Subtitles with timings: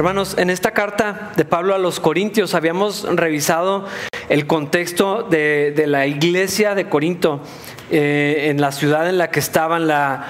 [0.00, 3.84] Hermanos, en esta carta de Pablo a los Corintios habíamos revisado
[4.30, 7.42] el contexto de, la iglesia de Corinto,
[7.90, 10.24] eh, en la ciudad en la que estaban, la,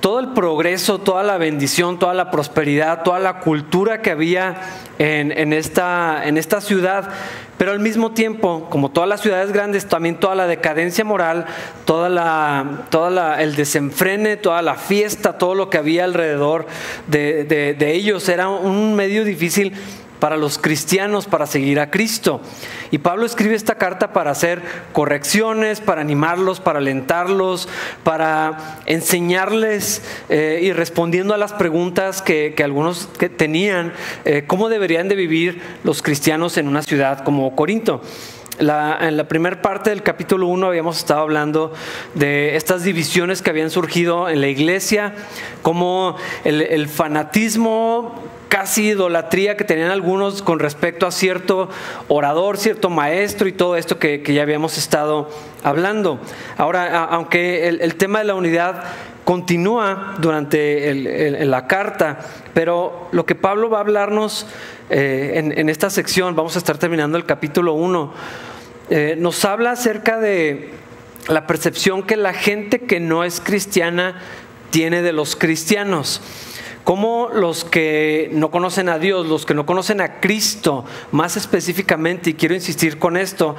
[0.00, 4.60] todo el progreso, toda la bendición, toda la prosperidad, toda la cultura que había
[4.98, 7.10] en, esta, en esta ciudad.
[7.56, 11.46] Pero al mismo tiempo, como todas las ciudades grandes, también toda la decadencia moral,
[11.84, 16.66] toda la, toda el desenfrene, toda la fiesta, todo lo que había alrededor
[17.08, 19.72] de, de ellos era un medio difícil
[20.18, 22.40] para los cristianos para seguir a Cristo.
[22.90, 27.68] Y Pablo escribe esta carta para hacer correcciones, para animarlos, para alentarlos,
[28.02, 33.92] para enseñarles eh, y respondiendo a las preguntas que, algunos que tenían,
[34.24, 38.00] eh, cómo deberían de vivir los cristianos en una ciudad como Corinto.
[38.58, 41.72] en la primera parte del capítulo 1 habíamos estado hablando
[42.14, 45.14] de estas divisiones que habían surgido en la iglesia,
[45.62, 51.68] como el fanatismo casi idolatría que tenían algunos con respecto a cierto
[52.08, 55.30] orador, cierto maestro y todo esto que, ya habíamos estado
[55.62, 56.18] hablando.
[56.56, 58.84] Ahora, aunque el, tema de la unidad
[59.24, 62.20] continúa durante la carta,
[62.54, 64.46] pero lo que Pablo va a hablarnos
[64.90, 68.12] eh, en, esta sección, vamos a estar terminando el capítulo 1,
[68.90, 70.70] eh, nos habla acerca de
[71.28, 74.22] la percepción que la gente que no es cristiana
[74.70, 76.22] tiene de los cristianos
[76.84, 82.30] cómo los que no conocen a Dios, los que no conocen a Cristo más específicamente,
[82.30, 83.56] y quiero insistir con esto,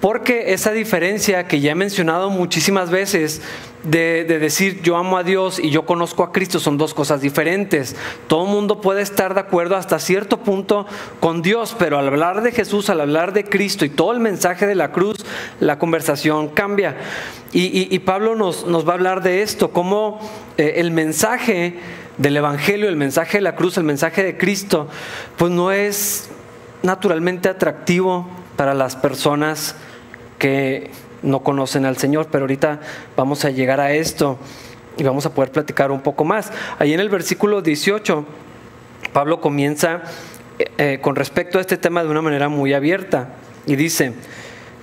[0.00, 3.42] porque esa diferencia que ya he mencionado muchísimas veces
[3.84, 7.96] de, decir yo amo a Dios y yo conozco a Cristo son dos cosas diferentes.
[8.26, 10.86] Todo el mundo puede estar de acuerdo hasta cierto punto
[11.20, 14.66] con Dios, pero al hablar de Jesús, al hablar de Cristo y todo el mensaje
[14.66, 15.24] de la cruz,
[15.60, 16.96] la conversación cambia.
[17.56, 20.18] Y, Pablo nos, va a hablar de esto, cómo
[20.58, 21.78] eh, el mensaje
[22.18, 24.88] del Evangelio, el mensaje de la cruz, el mensaje de Cristo,
[25.36, 26.30] pues no es
[26.82, 29.74] naturalmente atractivo para las personas
[30.38, 30.90] que
[31.22, 32.80] no conocen al Señor, pero ahorita
[33.16, 34.38] vamos a llegar a esto
[34.96, 36.52] y vamos a poder platicar un poco más.
[36.78, 38.24] Ahí en el versículo 18,
[39.12, 40.02] Pablo comienza
[40.58, 43.30] eh, eh, con respecto a este tema de una manera muy abierta
[43.66, 44.12] y dice,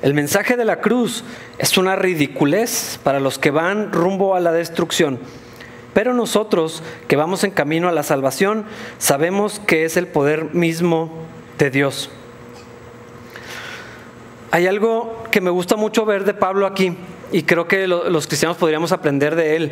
[0.01, 1.23] el mensaje de la cruz
[1.59, 5.19] es una ridiculez para los que van rumbo a la destrucción
[5.93, 8.65] pero nosotros que vamos en camino a la salvación,
[8.97, 11.11] sabemos que es el poder mismo
[11.57, 12.09] de Dios.
[14.51, 16.95] Hay algo que me gusta mucho ver de Pablo aquí
[17.31, 19.71] y creo que los cristianos podríamos aprender de él.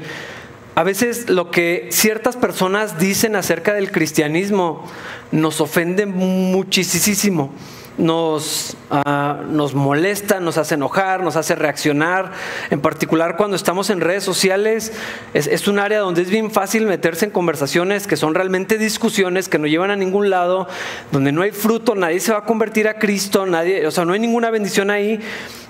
[0.76, 4.86] A veces lo que ciertas personas dicen acerca del cristianismo
[5.32, 7.52] nos ofende muchísimo
[8.00, 12.32] nos, ah, nos molesta, nos hace enojar, nos hace reaccionar.
[12.72, 14.94] En particular cuando estamos en redes sociales,
[15.34, 19.60] es, un área donde es bien fácil meterse en conversaciones que son realmente discusiones, que
[19.60, 20.68] no llevan a ningún lado,
[21.12, 24.14] donde no hay fruto, nadie se va a convertir a Cristo, nadie, o sea, no
[24.14, 25.20] hay ninguna bendición ahí.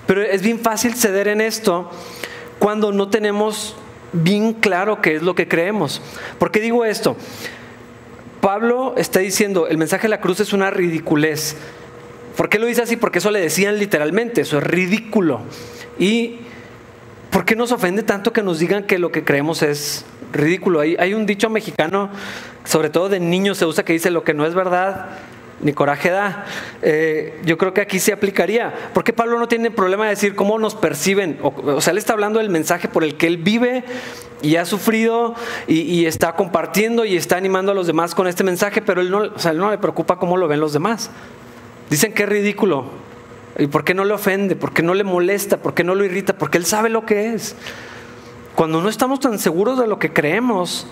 [0.06, 1.90] Pero es bien fácil ceder en esto
[2.58, 3.76] cuando no tenemos
[4.12, 6.00] bien claro qué es lo que creemos.
[6.38, 7.16] ¿Por qué digo esto?
[8.40, 11.56] Pablo está diciendo, el mensaje de la cruz es una ridiculez.
[12.40, 12.96] ¿Por qué lo dice así?
[12.96, 15.42] Porque eso le decían literalmente, eso es ridículo.
[15.98, 16.38] ¿Y
[17.30, 20.80] por qué nos ofende tanto que nos digan que lo que creemos es ridículo?
[20.80, 22.08] Hay, un dicho mexicano,
[22.64, 25.18] sobre todo de niños se usa, que dice lo que no es verdad,
[25.60, 26.46] ni coraje da.
[26.80, 28.72] Eh, yo creo que aquí se aplicaría.
[28.94, 31.38] ¿Por qué Pablo no tiene problema de decir cómo nos perciben?
[31.42, 33.84] O, sea, él está hablando del mensaje por el que él vive
[34.40, 35.34] y ha sufrido
[35.68, 39.18] y, está compartiendo y está animando a los demás con este mensaje, pero él no,
[39.18, 41.10] o sea, él no le preocupa cómo lo ven los demás.
[41.90, 42.84] Dicen que es ridículo.
[43.58, 44.56] ¿Y por qué no le ofende?
[44.56, 45.58] ¿Por qué no le molesta?
[45.58, 46.38] ¿Por qué no lo irrita?
[46.38, 47.56] Porque él sabe lo que es.
[48.54, 50.86] Cuando no estamos tan seguros de lo que creemos,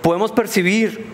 [0.00, 1.06] podemos percibir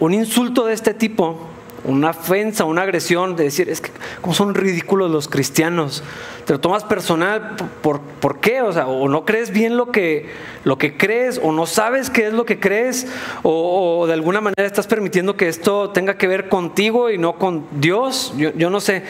[0.00, 1.48] un insulto de este tipo
[1.86, 3.90] una ofensa, una agresión, de decir, es que
[4.20, 6.02] como son ridículos los cristianos.
[6.44, 8.62] Te lo tomas personal, ¿por, por qué?
[8.62, 10.28] O sea, o no crees bien lo que,
[10.64, 13.06] lo que crees, o no sabes qué es lo que crees,
[13.42, 17.66] o, de alguna manera estás permitiendo que esto tenga que ver contigo y no con
[17.80, 18.34] Dios.
[18.36, 19.02] Yo, no sé.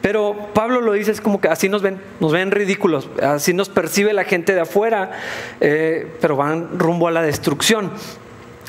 [0.00, 3.68] Pero Pablo lo dice, es como que así nos ven, nos ven ridículos, así nos
[3.68, 5.12] percibe la gente de afuera,
[5.60, 7.92] eh, pero van rumbo a la destrucción.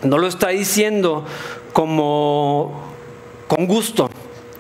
[0.04, 1.26] No lo está diciendo
[1.72, 2.93] como
[3.48, 4.10] con gusto.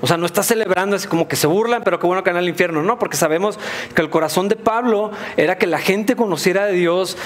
[0.01, 2.38] O sea, no está celebrando así como que se burlan, pero qué bueno que van
[2.38, 2.83] al infierno.
[2.83, 3.57] No, porque sabemos
[3.95, 7.18] que el corazón de Pablo era que la gente conociera de Dios,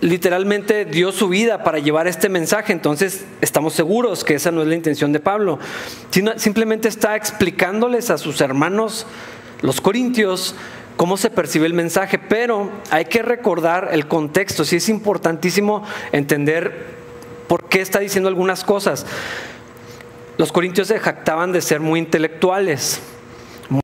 [0.00, 2.72] literalmente dio su vida para llevar este mensaje.
[2.72, 5.58] Entonces, estamos seguros que esa no es la intención de Pablo.
[6.10, 9.04] Sino, simplemente está explicándoles a sus hermanos,
[9.60, 10.54] los corintios,
[10.96, 12.20] cómo se percibe el mensaje.
[12.20, 14.64] Pero hay que recordar el contexto.
[14.64, 15.82] Sí es importantísimo
[16.12, 17.02] entender
[17.52, 19.04] ¿Por qué está diciendo algunas cosas?
[20.42, 23.00] Los corintios se jactaban de ser muy intelectuales,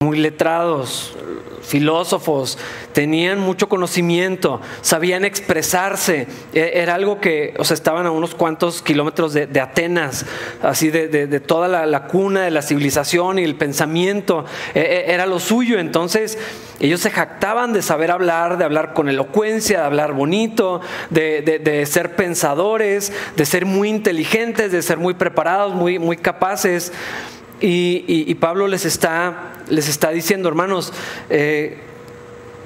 [0.01, 1.17] muy letrados,
[1.63, 2.59] filósofos,
[2.93, 6.27] tenían mucho conocimiento, sabían expresarse.
[6.53, 10.25] E, era algo que, o sea, estaban a unos cuantos kilómetros de, Atenas,
[10.63, 14.45] así de, toda la, cuna de la civilización y el pensamiento.
[14.75, 15.79] E, e, era lo suyo.
[15.79, 16.39] Entonces,
[16.81, 20.81] ellos se jactaban de saber hablar, de hablar con elocuencia, de hablar bonito,
[21.11, 26.93] de, ser pensadores, de ser muy inteligentes, de ser muy preparados, muy, muy capaces.
[27.61, 30.93] Y, Pablo les está, les está diciendo, hermanos,
[31.31, 31.79] eh,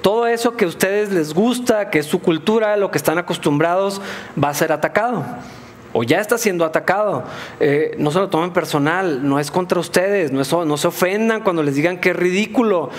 [0.03, 4.01] todo eso que a ustedes les gusta, que es su cultura, lo que están acostumbrados,
[4.41, 5.25] va a ser atacado.
[5.93, 7.23] O ya está siendo atacado.
[7.59, 10.43] Eh, no se lo tomen personal, no es contra ustedes, no,
[10.77, 12.91] se ofendan cuando les digan que es ridículo.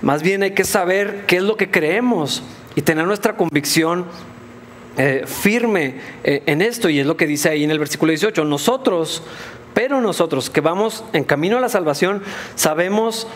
[0.00, 2.42] Más bien hay que saber qué es lo que creemos
[2.74, 4.06] y tener nuestra convicción
[4.96, 6.88] eh, firme en esto.
[6.88, 8.44] Y es lo que dice ahí en el versículo 18.
[8.44, 9.22] Nosotros
[9.74, 12.22] pero nosotros que vamos en camino a la salvación,
[12.54, 13.26] sabemos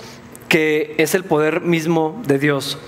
[0.48, 2.78] que es el poder mismo de Dios.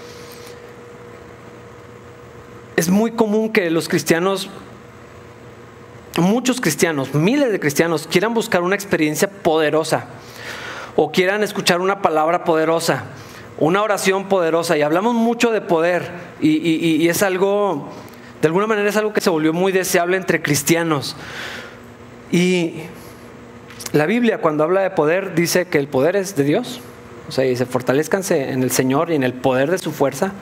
[2.81, 4.49] Es muy común que los cristianos,
[6.17, 10.07] muchos cristianos, miles de cristianos, quieran buscar una experiencia poderosa
[10.97, 13.05] o quieran escuchar una palabra poderosa,
[13.59, 14.79] una oración poderosa.
[14.79, 16.11] Y hablamos mucho de poder
[16.41, 17.91] y, es algo,
[18.41, 21.17] de alguna manera es algo que se volvió muy deseable entre cristianos.
[22.33, 22.77] Y
[23.93, 26.81] la Biblia cuando habla de poder dice que el poder es de Dios.
[27.29, 30.33] O sea, dice, fortalezcanse en el Señor y en el poder de su fuerza.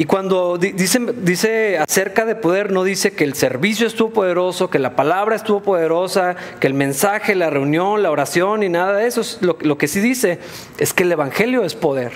[0.00, 4.96] Y cuando dice, acerca de poder, no dice que el servicio estuvo poderoso, que la
[4.96, 9.20] palabra estuvo poderosa, que el mensaje, la reunión, la oración y nada de eso.
[9.42, 10.38] Lo, lo que sí dice
[10.78, 12.12] es que el Evangelio es poder.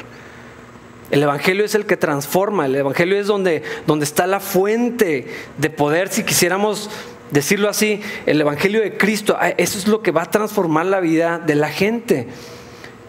[1.10, 5.26] El Evangelio es el que transforma, el Evangelio es donde, donde está la fuente
[5.58, 6.88] de poder, si quisiéramos
[7.32, 11.00] decirlo así, el Evangelio de Cristo, ah, eso es lo que va a transformar la
[11.00, 12.28] vida de la gente.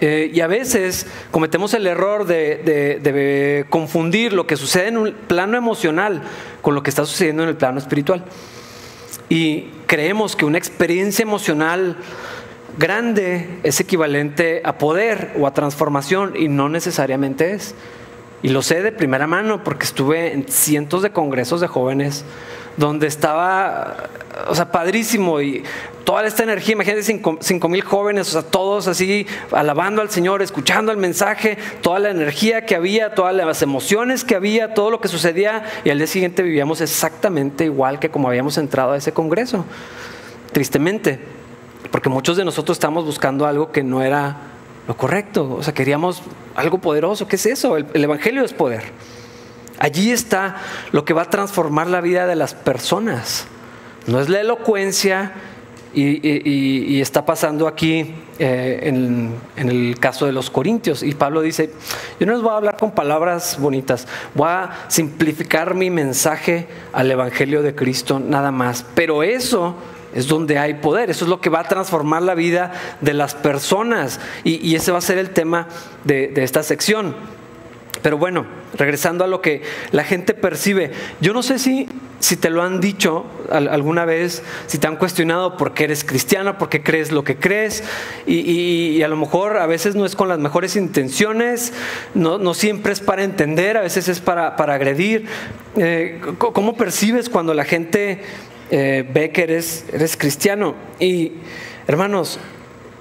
[0.01, 5.57] Eh, y a veces cometemos el error de, confundir lo que sucede en un plano
[5.57, 6.21] emocional
[6.61, 8.23] con lo que está sucediendo en el plano espiritual.
[9.29, 11.97] Y creemos que una experiencia emocional
[12.77, 17.73] grande es equivalente a poder o a transformación y no necesariamente es.
[18.43, 22.25] Y lo sé de primera mano porque estuve en cientos de congresos de jóvenes
[22.77, 24.09] donde estaba,
[24.47, 25.63] o sea, padrísimo y
[26.03, 30.91] toda esta energía, imagínense cinco, mil jóvenes, o sea, todos así alabando al Señor, escuchando
[30.91, 35.07] el mensaje, toda la energía que había, todas las emociones que había, todo lo que
[35.07, 39.65] sucedía y al día siguiente vivíamos exactamente igual que como habíamos entrado a ese congreso,
[40.51, 41.19] tristemente,
[41.91, 44.37] porque muchos de nosotros estamos buscando algo que no era
[44.87, 46.21] lo correcto, o sea, queríamos
[46.55, 47.77] algo poderoso, ¿qué es eso?
[47.77, 48.83] el Evangelio es poder.
[49.77, 50.57] Allí está
[50.91, 53.47] lo que va a transformar la vida de las personas.
[54.07, 55.33] No es la elocuencia
[55.95, 61.03] y, está pasando aquí eh, en, el caso de los corintios.
[61.03, 61.71] Y Pablo dice,
[62.19, 67.09] yo no les voy a hablar con palabras bonitas, voy a simplificar mi mensaje al
[67.09, 68.85] Evangelio de Cristo nada más.
[68.93, 69.75] Pero eso
[70.13, 73.35] es donde hay poder, eso es lo que va a transformar la vida de las
[73.35, 74.19] personas.
[74.43, 75.67] Y, ese va a ser el tema
[76.03, 77.15] de esta sección.
[78.05, 78.45] Pero bueno,
[78.75, 82.79] regresando a lo que la gente percibe, yo no sé si, si te lo han
[82.79, 87.23] dicho alguna vez, si te han cuestionado por qué eres cristiano, por qué crees lo
[87.23, 87.83] que crees,
[88.27, 91.73] y, a lo mejor a veces no es con las mejores intenciones,
[92.13, 95.25] no, siempre es para entender, a veces es para, agredir.
[95.75, 98.19] Eh, ¿Cómo percibes cuando la gente
[98.69, 100.75] eh, ve que eres, eres cristiano?
[100.99, 101.31] Y
[101.87, 102.39] hermanos,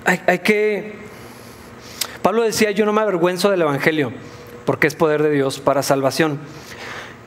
[0.06, 0.94] hay, hay que...
[2.22, 4.10] Pablo decía, yo no me avergüenzo del Evangelio
[4.64, 6.38] porque es poder de Dios para salvación.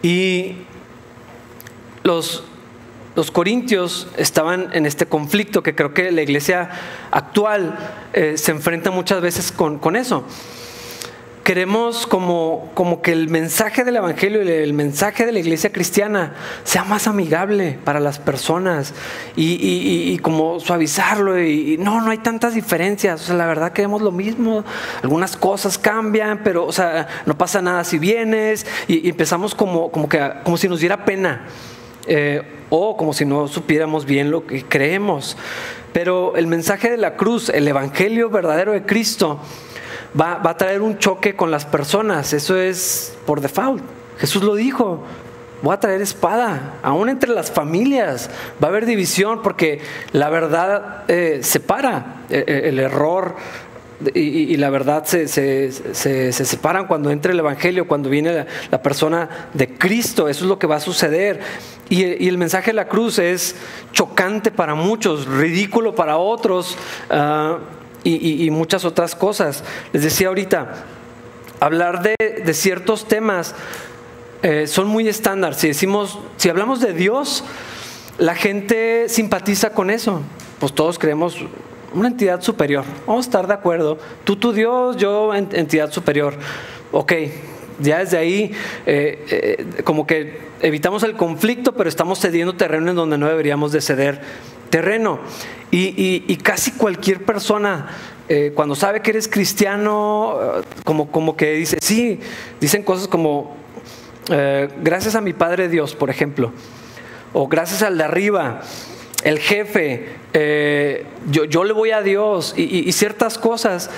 [0.02, 0.56] Y
[2.04, 2.44] los,
[3.16, 6.70] los corintios estaban en este conflicto que creo que la iglesia
[7.12, 7.78] actual
[8.14, 10.24] eh, se enfrenta muchas veces con, con eso
[11.48, 16.36] queremos como, como que el mensaje del Evangelio y el mensaje de la iglesia cristiana
[16.66, 18.94] sea más amigable para las personas
[19.38, 24.12] y, como suavizarlo y, no, no hay tantas diferencias, o sea, la verdad queremos lo
[24.12, 24.66] mismo,
[25.02, 30.10] algunas cosas cambian, pero o sea, no pasa nada si vienes y, empezamos como, como,
[30.10, 31.48] que, como si nos diera pena.
[32.08, 35.38] Eh, o como si no supiéramos bien lo que creemos.
[35.94, 39.40] Pero el mensaje de la cruz, el Evangelio verdadero de Cristo,
[40.20, 42.34] va, a traer un choque con las personas.
[42.34, 43.84] Eso es por default.
[44.20, 45.04] Jesús lo dijo.
[45.64, 48.30] Voy a traer espada, aún entre las familias.
[48.62, 52.22] Va a haber división porque la verdad eh, separa.
[52.30, 53.36] Eh, eh, el error
[54.14, 55.28] y, la verdad se,
[56.32, 60.30] separan cuando entra el Evangelio, cuando viene la, persona de Cristo.
[60.30, 61.40] Eso es lo que va a suceder.
[61.90, 63.56] Y, el mensaje de la cruz es
[63.94, 66.78] chocante para muchos, ridículo para otros
[67.10, 67.58] ah,
[68.16, 69.64] y, muchas otras cosas.
[69.94, 70.86] Les decía ahorita,
[71.60, 73.56] hablar de, ciertos temas
[74.44, 75.56] eh, son muy estándar.
[75.56, 77.44] Si decimos, si hablamos de Dios,
[78.18, 80.22] la gente simpatiza con eso.
[80.60, 81.38] Pues todos creemos
[81.94, 82.86] una entidad superior.
[83.06, 83.98] Vamos a estar de acuerdo.
[84.24, 86.36] Tú, tu Dios, yo, entidad superior.
[86.92, 87.14] Ok,
[87.80, 88.52] ya desde ahí
[88.86, 93.72] eh, eh, como que evitamos el conflicto, pero estamos cediendo terreno en donde no deberíamos
[93.72, 94.22] de ceder
[94.70, 95.20] terreno.
[95.72, 97.88] Y, casi cualquier persona,
[98.30, 100.40] eh, cuando sabe que eres cristiano,
[100.84, 102.20] como, como que dice, sí,
[102.60, 103.56] dicen cosas como,
[104.82, 106.52] gracias a mi Padre Dios, por ejemplo,
[107.34, 108.62] o gracias al de arriba,
[109.24, 113.90] el jefe, eh, yo, le voy a Dios y, ciertas cosas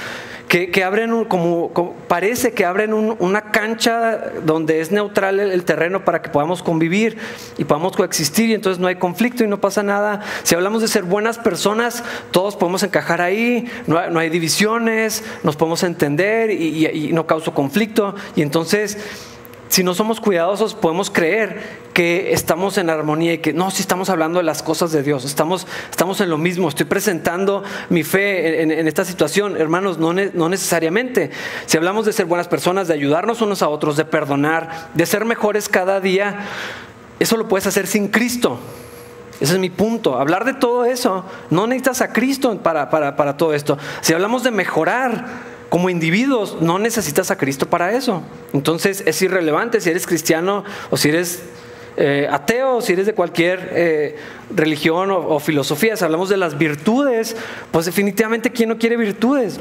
[0.49, 1.71] que, abren como,
[2.07, 7.17] parece que abren una cancha donde es neutral el, terreno para que podamos convivir
[7.59, 10.21] y podamos coexistir y entonces no hay conflicto y no pasa nada.
[10.41, 15.83] Si hablamos de ser buenas personas, todos podemos encajar ahí, no hay, divisiones, nos podemos
[15.83, 18.97] entender y, y no causa conflicto y entonces
[19.69, 21.61] si no somos cuidadosos, podemos creer
[21.93, 25.25] que estamos en armonía y que no, si estamos hablando de las cosas de Dios,
[25.25, 29.55] estamos, estamos en lo mismo, estoy presentando mi fe en, esta situación.
[29.57, 31.29] Hermanos, no, no necesariamente.
[31.67, 35.23] Si hablamos de ser buenas personas, de ayudarnos unos a otros, de perdonar, de ser
[35.23, 36.47] mejores cada día,
[37.19, 38.59] eso lo puedes hacer sin Cristo.
[39.39, 40.17] Ese es mi punto.
[40.17, 43.77] Hablar de todo eso, no necesitas a Cristo para, para, para todo esto.
[44.01, 48.23] Si hablamos de mejorar, como individuos no necesitas a Cristo para eso.
[48.53, 51.43] Entonces es irrelevante si eres cristiano o si eres
[51.95, 54.17] eh, ateo o si eres de cualquier eh,
[54.55, 55.95] religión o, filosofía.
[55.95, 57.35] Si hablamos de las virtudes,
[57.71, 59.59] pues definitivamente ¿quién no quiere virtudes?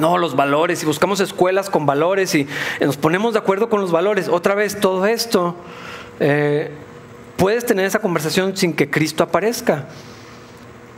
[0.00, 2.46] No, los valores, y buscamos escuelas con valores y
[2.80, 4.28] nos ponemos de acuerdo con los valores.
[4.28, 5.56] Otra vez, todo esto,
[6.20, 6.70] eh,
[7.36, 9.86] puedes tener esa conversación sin que Cristo aparezca.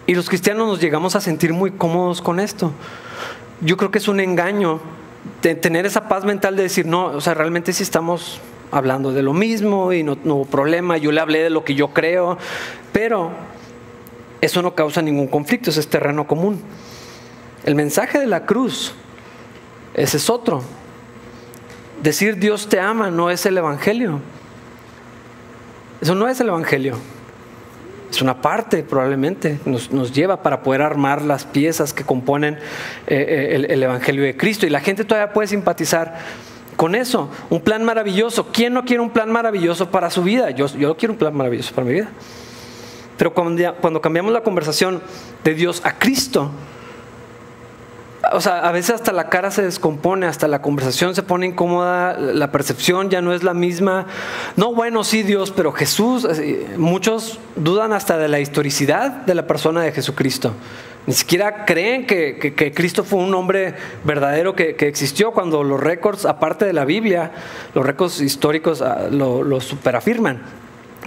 [0.07, 2.73] Y los cristianos nos llegamos a sentir muy cómodos con esto
[3.61, 4.81] yo creo que es un engaño
[5.41, 9.33] tener esa paz mental de decir, no, o sea, realmente sí estamos hablando de lo
[9.33, 12.39] mismo y no, hubo problema, yo le hablé de lo que yo creo,
[12.93, 13.31] pero
[14.41, 16.61] eso no causa ningún conflicto, ese es terreno común.
[17.65, 18.95] El mensaje de la cruz,
[19.95, 20.63] ese es otro.
[22.03, 24.21] Decir Dios te ama no es el Evangelio.
[26.01, 26.97] Eso no es el Evangelio
[28.11, 32.55] es una parte probablemente, nos, lleva para poder armar las piezas que componen
[33.07, 34.67] eh, eh, el, Evangelio de Cristo.
[34.67, 36.19] Y la gente todavía puede simpatizar
[36.77, 37.31] con eso.
[37.51, 38.49] Un plan maravilloso.
[38.53, 40.51] ¿Quién no quiere un plan maravilloso para su vida?
[40.51, 42.09] Yo, yo quiero un plan maravilloso para mi vida.
[43.19, 45.03] Pero cuando, cuando cambiamos la conversación
[45.45, 46.51] de Dios a Cristo,
[48.33, 52.19] o sea, a veces hasta la cara se descompone, hasta la conversación se pone incómoda,
[52.19, 54.07] la percepción ya no es la misma.
[54.57, 56.27] No, bueno, sí, Dios, pero Jesús,
[56.77, 60.53] muchos dudan hasta de la historicidad de la persona de Jesucristo.
[61.07, 66.65] Ni siquiera creen que, Cristo fue un hombre verdadero que, existió cuando los récords, aparte
[66.65, 67.31] de la Biblia,
[67.75, 70.43] los récords históricos ah, lo, lo superafirman.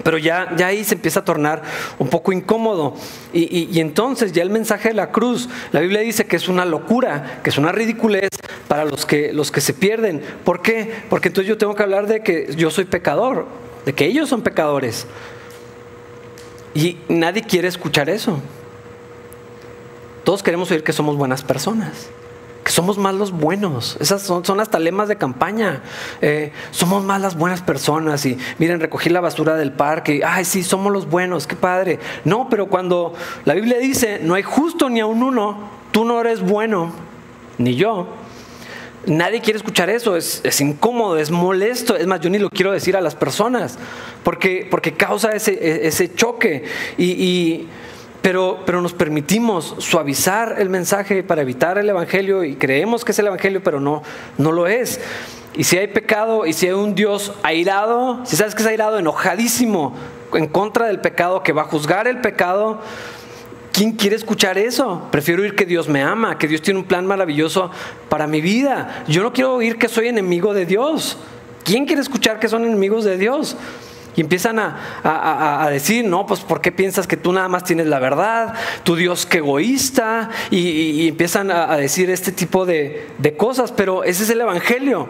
[0.04, 1.62] Pero ya, ya ahí se empieza a tornar
[2.00, 2.96] un poco incómodo.
[3.34, 7.40] Y, entonces ya el mensaje de la cruz, la Biblia dice que es una locura,
[7.44, 8.30] que es una ridiculez
[8.68, 10.22] para los que, los que se pierden.
[10.44, 10.92] ¿Por qué?
[11.10, 13.48] Porque entonces yo tengo que hablar de que yo soy pecador,
[13.86, 15.06] de que ellos son pecadores.
[16.74, 18.40] Y nadie quiere escuchar eso.
[20.24, 22.10] Todos queremos oír que somos buenas personas
[22.64, 23.98] que somos más los buenos.
[24.00, 25.82] Esas son, son hasta lemas de campaña.
[26.22, 30.22] Eh, somos más las buenas personas y miren, recogí la basura del parque.
[30.26, 32.00] Ay, sí, somos los buenos, qué padre.
[32.24, 33.14] No, pero cuando
[33.46, 36.94] la Biblia dice, no hay justo ni a un uno, tú no eres bueno,
[37.58, 38.08] ni yo.
[39.08, 41.96] Nadie quiere escuchar eso, es, incómodo, es molesto.
[41.96, 43.80] Es más, yo ni lo quiero decir a las personas,
[44.24, 46.66] porque, porque causa ese, ese choque.
[46.98, 47.68] y
[48.22, 53.20] pero, pero nos permitimos suavizar el mensaje para evitar el Evangelio y creemos que es
[53.20, 54.04] el Evangelio, pero no,
[54.38, 55.00] no lo es.
[55.56, 59.00] Y si hay pecado y si hay un Dios airado, si sabes que es airado,
[59.00, 59.94] enojadísimo
[60.34, 62.80] en contra del pecado, que va a juzgar el pecado,
[63.74, 65.08] ¿quién quiere escuchar eso?
[65.12, 67.72] Prefiero oír que Dios me ama, que Dios tiene un plan maravilloso
[68.08, 69.04] para mi vida.
[69.08, 71.18] Yo no quiero oír que soy enemigo de Dios.
[71.64, 73.58] ¿Quién quiere escuchar que son enemigos de Dios?
[74.16, 78.00] Y empiezan a, decir, no, pues ¿por qué piensas que tú nada más tienes la
[78.00, 78.54] verdad?
[78.84, 80.30] Tu Dios que egoísta.
[80.50, 85.08] Y, empiezan a, decir este tipo de, cosas, pero ese es el Evangelio.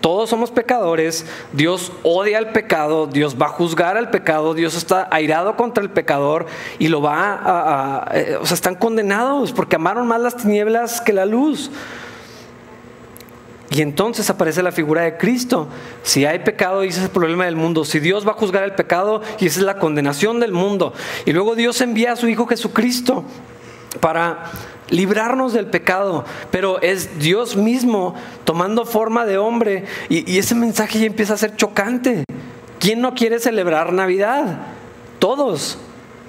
[0.00, 5.06] Todos somos pecadores, Dios odia al pecado, Dios va a juzgar al pecado, Dios está
[5.10, 6.46] airado contra el pecador
[6.78, 11.12] y lo va a, eh, o sea, están condenados porque amaron más las tinieblas que
[11.12, 11.70] la luz.
[13.70, 15.68] Y entonces aparece la figura de Cristo.
[16.02, 17.84] Si hay pecado, y ese es el problema del mundo.
[17.84, 20.92] Si Dios va a juzgar el pecado, y esa es la condenación del mundo.
[21.24, 23.24] Y luego Dios envía a su Hijo Jesucristo
[24.00, 24.50] para
[24.90, 31.06] librarnos del pecado, pero es Dios mismo tomando forma de hombre y, ese mensaje ya
[31.06, 32.24] empieza a ser chocante.
[32.78, 34.62] ¿Quién no quiere celebrar Navidad?
[35.18, 35.78] Todos.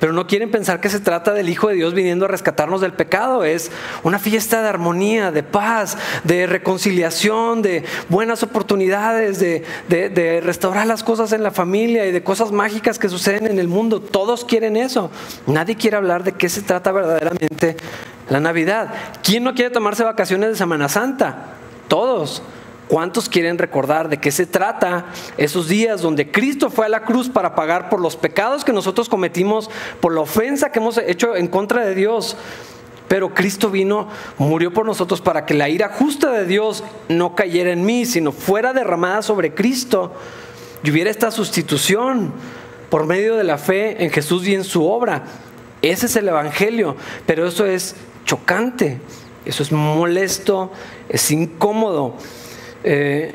[0.01, 2.91] Pero no quieren pensar que se trata del Hijo de Dios viniendo a rescatarnos del
[2.91, 3.43] pecado.
[3.43, 10.87] Es una fiesta de armonía, de paz, de reconciliación, de buenas oportunidades, de, de, restaurar
[10.87, 14.01] las cosas en la familia y de cosas mágicas que suceden en el mundo.
[14.01, 15.11] Todos quieren eso.
[15.45, 17.77] Nadie quiere hablar de qué se trata verdaderamente
[18.27, 18.91] la Navidad.
[19.21, 21.57] ¿Quién no quiere tomarse vacaciones de Semana Santa?
[21.87, 22.41] Todos.
[22.91, 25.05] ¿Cuántos quieren recordar de qué se trata
[25.37, 29.07] esos días donde Cristo fue a la cruz para pagar por los pecados que nosotros
[29.07, 29.69] cometimos,
[30.01, 32.35] por la ofensa que hemos hecho en contra de Dios?
[33.07, 37.71] Pero Cristo vino, murió por nosotros para que la ira justa de Dios no cayera
[37.71, 40.11] en mí, sino fuera derramada sobre Cristo
[40.83, 42.33] y hubiera esta sustitución
[42.89, 45.23] por medio de la fe en Jesús y en su obra.
[45.81, 47.95] Ese es el Evangelio, pero eso es
[48.25, 48.99] chocante,
[49.45, 50.73] eso es molesto,
[51.07, 52.17] es incómodo.
[52.83, 53.33] Eh,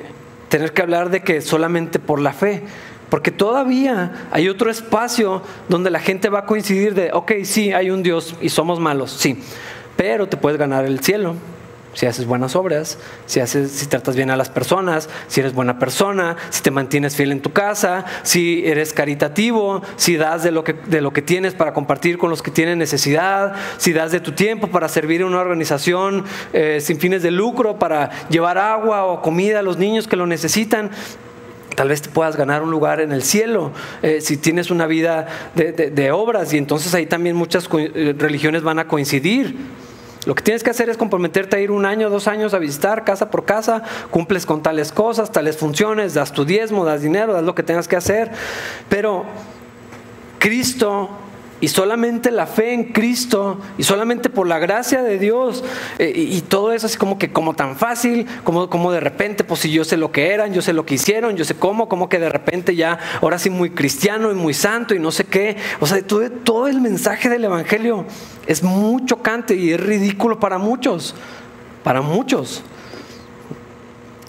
[0.48, 2.62] tener que hablar de que solamente por la fe,
[3.10, 7.90] porque todavía hay otro espacio donde la gente va a coincidir de, ok, sí, hay
[7.90, 9.42] un Dios y somos malos, sí,
[9.96, 11.34] pero te puedes ganar el cielo
[11.96, 15.78] si haces buenas obras, si, haces, si tratas bien a las personas, si eres buena
[15.78, 20.62] persona, si te mantienes fiel en tu casa, si eres caritativo, si das de lo
[20.62, 24.20] que, de lo que tienes para compartir con los que tienen necesidad, si das de
[24.20, 29.06] tu tiempo para servir a una organización eh, sin fines de lucro, para llevar agua
[29.06, 30.90] o comida a los niños que lo necesitan.
[31.76, 33.72] Tal vez te puedas ganar un lugar en el cielo
[34.02, 38.62] eh, si tienes una vida de, de obras y entonces ahí también muchas eh, religiones
[38.62, 39.56] van a coincidir.
[40.26, 43.04] Lo que tienes que hacer es comprometerte a ir un año, dos años a visitar
[43.04, 47.44] casa por casa, cumples con tales cosas, tales funciones, das tu diezmo, das dinero, das
[47.44, 48.33] lo que tengas que hacer.
[48.88, 49.24] Pero
[50.40, 51.09] Cristo
[51.61, 55.64] y solamente la fe en Cristo y solamente por la gracia de Dios
[55.99, 59.61] eh, y, todo eso así como que como tan fácil, como, como de repente, pues
[59.61, 62.09] si yo sé lo que eran, yo sé lo que hicieron, yo sé cómo, como
[62.09, 65.57] que de repente ya ahora sí muy cristiano y muy santo y no sé qué.
[65.81, 68.05] O sea, todo, todo el mensaje del Evangelio
[68.47, 71.14] es muy chocante y es ridículo para muchos,
[71.83, 72.62] para muchos.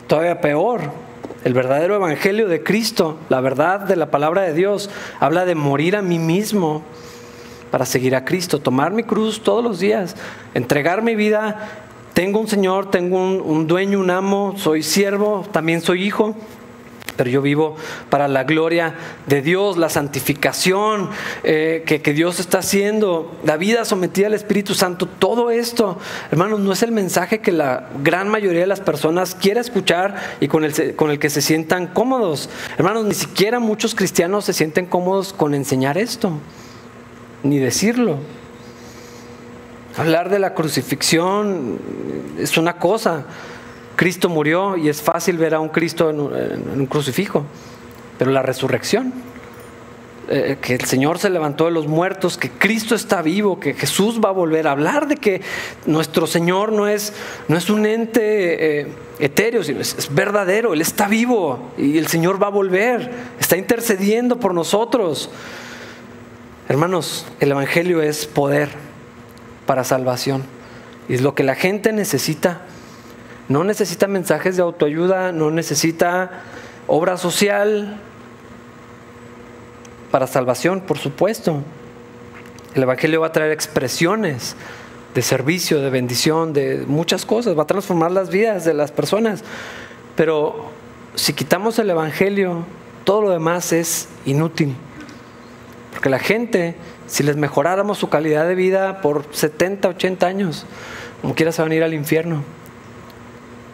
[0.07, 0.91] Todavía peor,
[1.43, 5.97] el verdadero Evangelio de Cristo, la verdad de la palabra de Dios, habla de morir
[5.97, 6.83] a mí mismo
[7.71, 10.15] para seguir a Cristo, tomar mi cruz todos los días,
[10.53, 11.69] entregar mi vida.
[12.13, 16.35] Tengo un Señor, tengo un, dueño, un amo, soy siervo, también soy hijo,
[17.15, 17.75] pero yo vivo
[18.09, 18.95] para la gloria
[19.27, 21.09] de Dios, la santificación
[21.43, 25.99] eh, que, que, Dios está haciendo, la vida sometida al Espíritu Santo, todo esto,
[26.31, 30.47] hermanos, no es el mensaje que la gran mayoría de las personas quiere escuchar y
[30.47, 32.49] con el, con el que se sientan cómodos.
[32.77, 36.39] Hermanos, ni siquiera muchos cristianos se sienten cómodos con enseñar esto
[37.43, 38.17] ni decirlo.
[39.97, 41.79] Hablar de la crucifixión
[42.37, 43.25] es una cosa.
[43.95, 47.43] Cristo murió y es fácil ver a un Cristo en un, crucifijo,
[48.19, 49.11] pero la resurrección,
[50.29, 54.21] eh, que el Señor se levantó de los muertos, que Cristo está vivo, que Jesús
[54.23, 55.41] va a volver a hablar de que
[55.87, 57.13] nuestro Señor no es,
[57.47, 62.41] no es un ente eh, etéreo, sino es verdadero, Él está vivo y el Señor
[62.41, 65.31] va a volver, está intercediendo por nosotros.
[66.69, 68.69] Hermanos, el Evangelio es poder
[69.65, 70.43] para salvación.
[71.07, 72.61] Y es lo que la gente necesita.
[73.47, 76.43] No necesita mensajes de autoayuda, no necesita
[76.87, 78.01] obra social
[80.11, 81.61] para salvación, por supuesto.
[82.75, 84.57] El Evangelio va a traer expresiones
[85.15, 89.41] de servicio, de bendición, de muchas cosas, va a transformar las vidas de las personas.
[90.17, 90.69] Pero
[91.15, 92.65] si quitamos el Evangelio,
[93.05, 94.75] todo lo demás es inútil.
[96.07, 96.73] Porque la gente,
[97.07, 100.65] si les mejoráramos su calidad de vida por 70, 80 años,
[101.21, 102.45] como quiera se van a ir al infierno.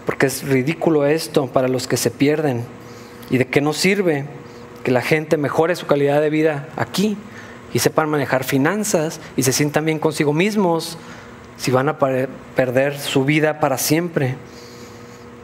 [0.07, 2.65] Porque es ridículo esto para los que se pierden.
[3.29, 4.25] ¿Y de qué nos sirve
[4.83, 7.17] que la gente mejore su calidad de vida aquí
[7.71, 10.97] y sepan manejar finanzas y se sientan bien consigo mismos
[11.57, 14.37] si van a perder su vida para siempre?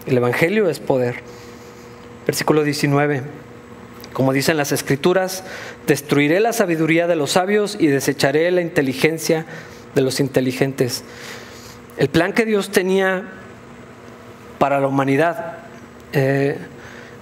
[0.08, 1.22] El Evangelio es poder.
[2.26, 3.22] Versículo 19.
[4.20, 5.46] Como dicen las escrituras,
[5.88, 9.46] destruiré la sabiduría de los sabios y desecharé la inteligencia
[9.96, 11.06] de los inteligentes.
[11.96, 13.30] El plan que Dios tenía
[14.58, 15.60] para la humanidad,
[16.12, 16.58] eh,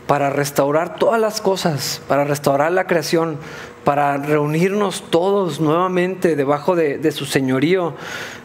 [0.07, 3.37] para restaurar todas las cosas, para restaurar la creación,
[3.83, 7.93] para reunirnos todos nuevamente debajo de, su señorío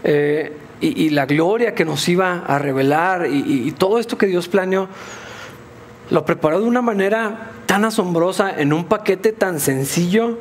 [0.04, 4.48] eh, y, la gloria que nos iba a revelar y, y todo esto que Dios
[4.48, 4.90] planeó,
[6.12, 10.36] lo preparó de una manera tan asombrosa en un paquete tan sencillo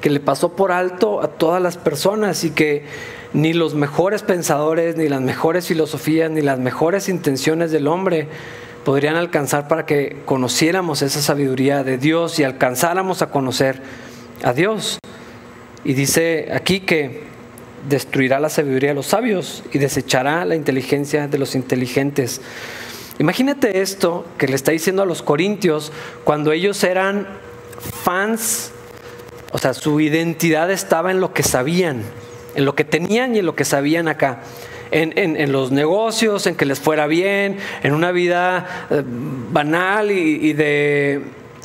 [0.00, 2.86] que le pasó por alto a todas las personas y que
[3.32, 8.26] ni los mejores pensadores, ni las mejores filosofías, ni las mejores intenciones del hombre
[8.84, 13.80] podrían alcanzar para que conociéramos esa sabiduría de Dios y alcanzáramos a conocer
[14.42, 14.98] a Dios.
[15.84, 17.22] Y dice aquí que
[17.88, 22.40] destruirá la sabiduría de los sabios y desechará la inteligencia de los inteligentes.
[23.18, 25.92] Imagínate esto que le está diciendo a los corintios
[26.24, 27.28] cuando ellos eran
[27.78, 28.70] fans,
[29.52, 32.02] o sea, su identidad estaba en lo que sabían,
[32.54, 34.40] en lo que tenían y en lo que sabían acá.
[34.94, 41.22] En, los negocios, en que les fuera bien, en una vida eh, banal y, de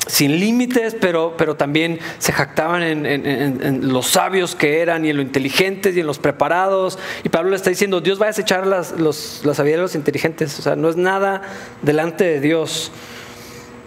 [0.08, 5.22] sin límites, pero, pero también se jactaban en, los sabios que eran y en lo
[5.22, 6.98] inteligentes y en los preparados.
[7.22, 10.58] Y Pablo le está diciendo, Dios va a desechar las, los, de los inteligentes.
[10.58, 11.42] O sea, no es nada
[11.82, 12.90] delante de Dios.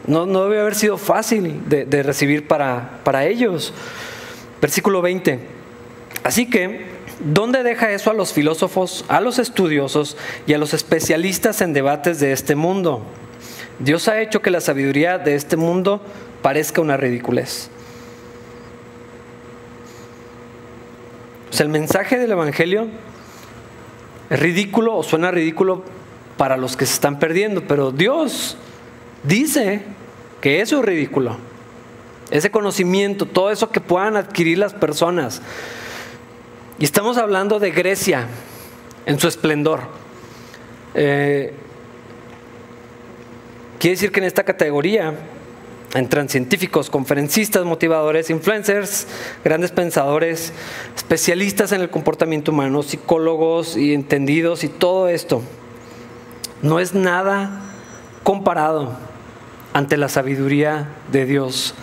[0.08, 3.74] No, no debe haber sido fácil de, de recibir para, para ellos.
[4.62, 5.40] Versículo 20.
[6.24, 11.62] Así que ¿Dónde deja eso a los filósofos, a los estudiosos y a los especialistas
[11.62, 13.06] en debates de este mundo?
[13.80, 16.02] Dios ha hecho que la sabiduría de este mundo
[16.42, 17.70] parezca una ridiculez.
[21.62, 22.88] El mensaje del Evangelio
[24.32, 25.84] es ridículo o suena ridículo
[26.36, 28.58] para los que se están perdiendo, pero Dios
[29.22, 29.84] dice
[30.42, 31.38] que eso es ridículo.
[32.32, 35.44] Ese conocimiento, todo eso que puedan adquirir las personas,
[36.80, 38.26] y estamos hablando de Grecia
[39.06, 39.82] en su esplendor.
[40.96, 41.54] Eh,
[43.82, 45.16] quiere decir que en esta categoría
[45.96, 49.08] entran científicos, conferencistas, motivadores, influencers,
[49.44, 50.54] grandes pensadores,
[50.96, 55.42] especialistas en el comportamiento humano, psicólogos y entendidos y todo esto.
[56.62, 57.60] No es nada
[58.22, 58.96] comparado
[59.74, 61.74] ante la sabiduría de Dios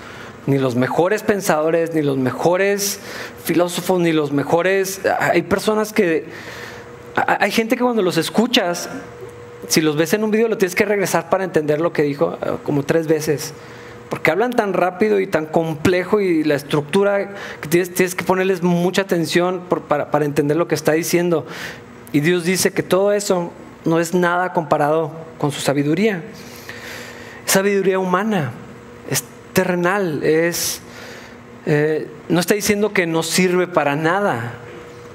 [0.47, 3.01] ni los mejores pensadores, ni los mejores
[3.43, 5.01] filósofos, ni los mejores...
[5.19, 6.27] Hay personas que...
[7.17, 8.89] Hay gente que cuando los escuchas,
[9.69, 12.39] si los ves en un video, lo tienes que regresar para entender lo que dijo
[12.43, 13.55] eh, como tres veces.
[14.11, 19.03] Porque hablan tan rápido y tan complejo y la estructura que tienes, que ponerles mucha
[19.03, 21.47] atención para, para entender lo que está diciendo.
[22.13, 23.53] Y Dios dice que todo eso
[23.85, 26.23] no es nada comparado con su sabiduría.
[27.45, 28.53] Sabiduría humana
[29.59, 30.81] terrenal, es,
[31.67, 34.55] eh, no está diciendo que no sirve para nada,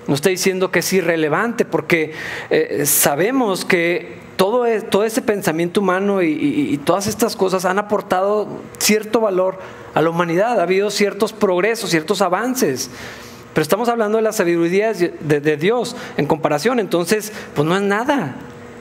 [0.06, 2.12] no está diciendo que es irrelevante, porque
[2.50, 8.48] eh, sabemos que todo, e, todo, ese pensamiento humano y, todas estas cosas han aportado
[8.78, 9.60] cierto valor
[9.94, 12.90] a la humanidad, ha habido ciertos progresos, ciertos avances.
[13.54, 18.36] Pero estamos hablando de la sabiduría de, Dios en comparación, entonces, pues no es nada.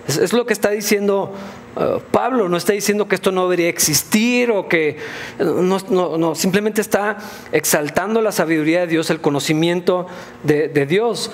[0.09, 1.33] es lo que está diciendo
[1.75, 4.99] Uh, Pablo no está diciendo que esto no debería existir o que
[5.38, 7.17] no, simplemente está
[7.51, 10.07] exaltando la sabiduría de Dios, el conocimiento
[10.43, 11.31] de, Dios.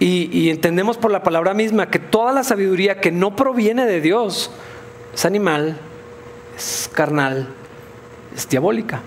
[0.00, 4.50] Y, entendemos por la palabra misma que toda la sabiduría que no proviene de Dios
[5.12, 5.76] es animal,
[6.56, 7.48] es carnal,
[8.36, 9.00] es diabólica.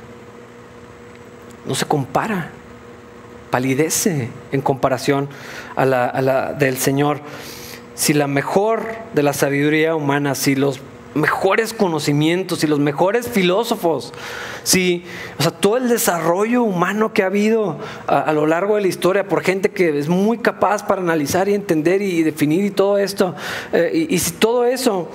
[1.66, 2.50] No se compara,
[3.52, 5.30] palidece en comparación
[5.76, 7.22] a la, a la del Señor
[7.96, 10.82] si la mejor de la sabiduría humana, si los
[11.14, 14.14] mejores conocimientos, si los mejores filósofos,
[14.64, 15.04] si,
[15.40, 19.28] o sea, todo el desarrollo humano que ha habido a, lo largo de la historia
[19.28, 23.36] por gente que es muy capaz para analizar y entender y definir y todo esto,
[23.74, 25.10] eh, y, si todo eso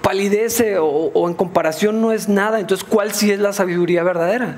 [0.00, 4.56] palidece o, o, en comparación no es nada, entonces ¿cuál sí es la sabiduría verdadera?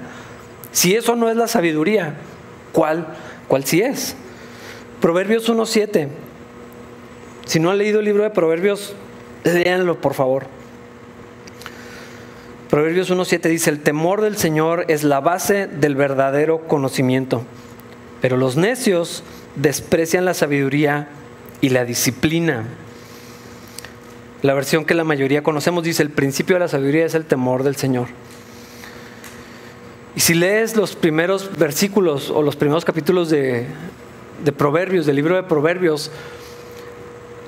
[0.72, 2.14] Si eso no es la sabiduría,
[2.72, 3.06] ¿cuál,
[3.48, 4.16] cuál sí es?
[5.00, 6.08] Proverbios 1.7
[7.46, 8.94] si no han leído el libro de Proverbios,
[9.44, 10.46] léanlo por favor.
[12.70, 17.44] Proverbios 1.7 dice, el temor del Señor es la base del verdadero conocimiento,
[18.20, 19.22] pero los necios
[19.54, 21.08] desprecian la sabiduría
[21.60, 22.64] y la disciplina.
[24.42, 27.62] La versión que la mayoría conocemos dice, el principio de la sabiduría es el temor
[27.62, 28.08] del Señor.
[30.16, 33.66] Y si lees los primeros versículos o los primeros capítulos de,
[34.44, 36.10] de Proverbios, del libro de Proverbios,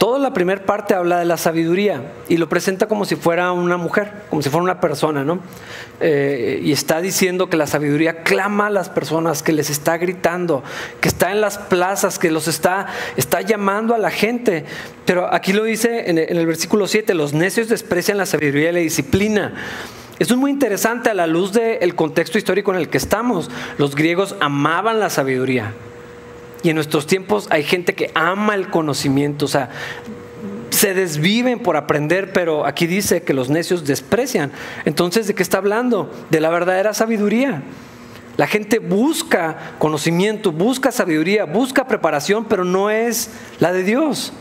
[0.07, 3.77] Toda la primera parte habla de la sabiduría y lo presenta como si fuera una
[3.77, 5.40] mujer, como si fuera una persona, ¿no?
[5.99, 10.62] Eh, y está diciendo que la sabiduría clama a las personas, que les está gritando,
[11.01, 14.64] que está en las plazas, que los está, está llamando a la gente.
[15.07, 18.79] Pero aquí lo dice en el, versículo 7, los necios desprecian la sabiduría y la
[18.79, 19.55] disciplina.
[20.21, 23.51] Esto es muy interesante a la luz del contexto histórico en el que estamos.
[23.77, 25.73] Los griegos amaban la sabiduría.
[26.62, 29.71] Y en nuestros tiempos hay gente que ama el conocimiento, o sea,
[30.71, 34.53] se desviven por aprender, pero aquí dice que los necios desprecian.
[34.85, 36.11] Entonces, ¿de qué está hablando?
[36.31, 37.62] De la verdadera sabiduría.
[38.37, 44.33] La gente busca conocimiento, busca sabiduría, busca preparación, pero no es la de Dios.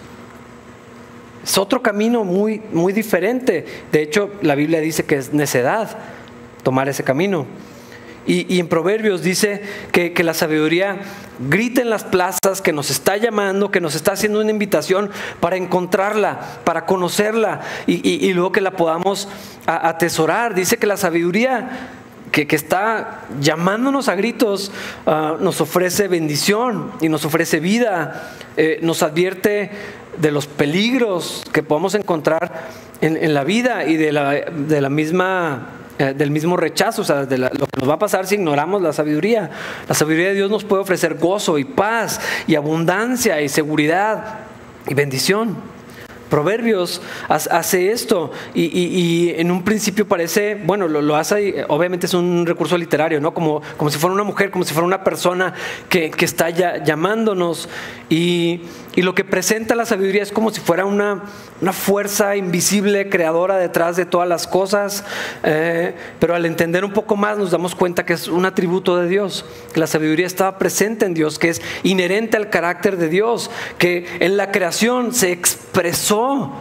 [1.43, 3.65] Es otro camino muy, muy diferente.
[3.91, 5.97] De hecho, la Biblia dice que es necedad
[6.63, 7.45] tomar ese camino.
[8.27, 9.61] Y, en Proverbios dice
[9.91, 10.97] que, la sabiduría
[11.47, 15.57] grita en las plazas, que nos está llamando, que nos está haciendo una invitación para
[15.57, 19.27] encontrarla, para conocerla y, luego que la podamos
[19.67, 20.55] atesorar.
[20.55, 21.91] Dice que la sabiduría
[22.31, 24.71] que, está llamándonos a gritos
[25.05, 29.69] ah, nos ofrece bendición y nos ofrece vida, eh, nos advierte
[30.17, 32.69] de los peligros que podemos encontrar
[33.01, 37.25] en, la vida y de la, de la misma eh, del mismo rechazo, o sea,
[37.25, 39.49] de lo que nos va a pasar si ignoramos la sabiduría.
[39.87, 44.39] La sabiduría de Dios nos puede ofrecer gozo y paz y abundancia y seguridad
[44.87, 45.55] y bendición.
[46.29, 52.77] Proverbios hace esto y, en un principio parece, bueno, lo, hace, obviamente es un recurso
[52.77, 53.33] literario, ¿no?
[53.33, 55.53] Como, como si fuera una mujer, como si fuera una persona
[55.87, 57.69] que, está ya, llamándonos
[58.95, 61.23] y, lo que presenta la sabiduría es como si fuera una,
[61.61, 65.03] una fuerza invisible, creadora detrás de todas las cosas,
[65.43, 69.07] eh, pero al entender un poco más nos damos cuenta que es un atributo de
[69.07, 73.51] Dios, que la sabiduría estaba presente en Dios, que es inherente al carácter de Dios,
[73.77, 76.51] que en la creación se expresó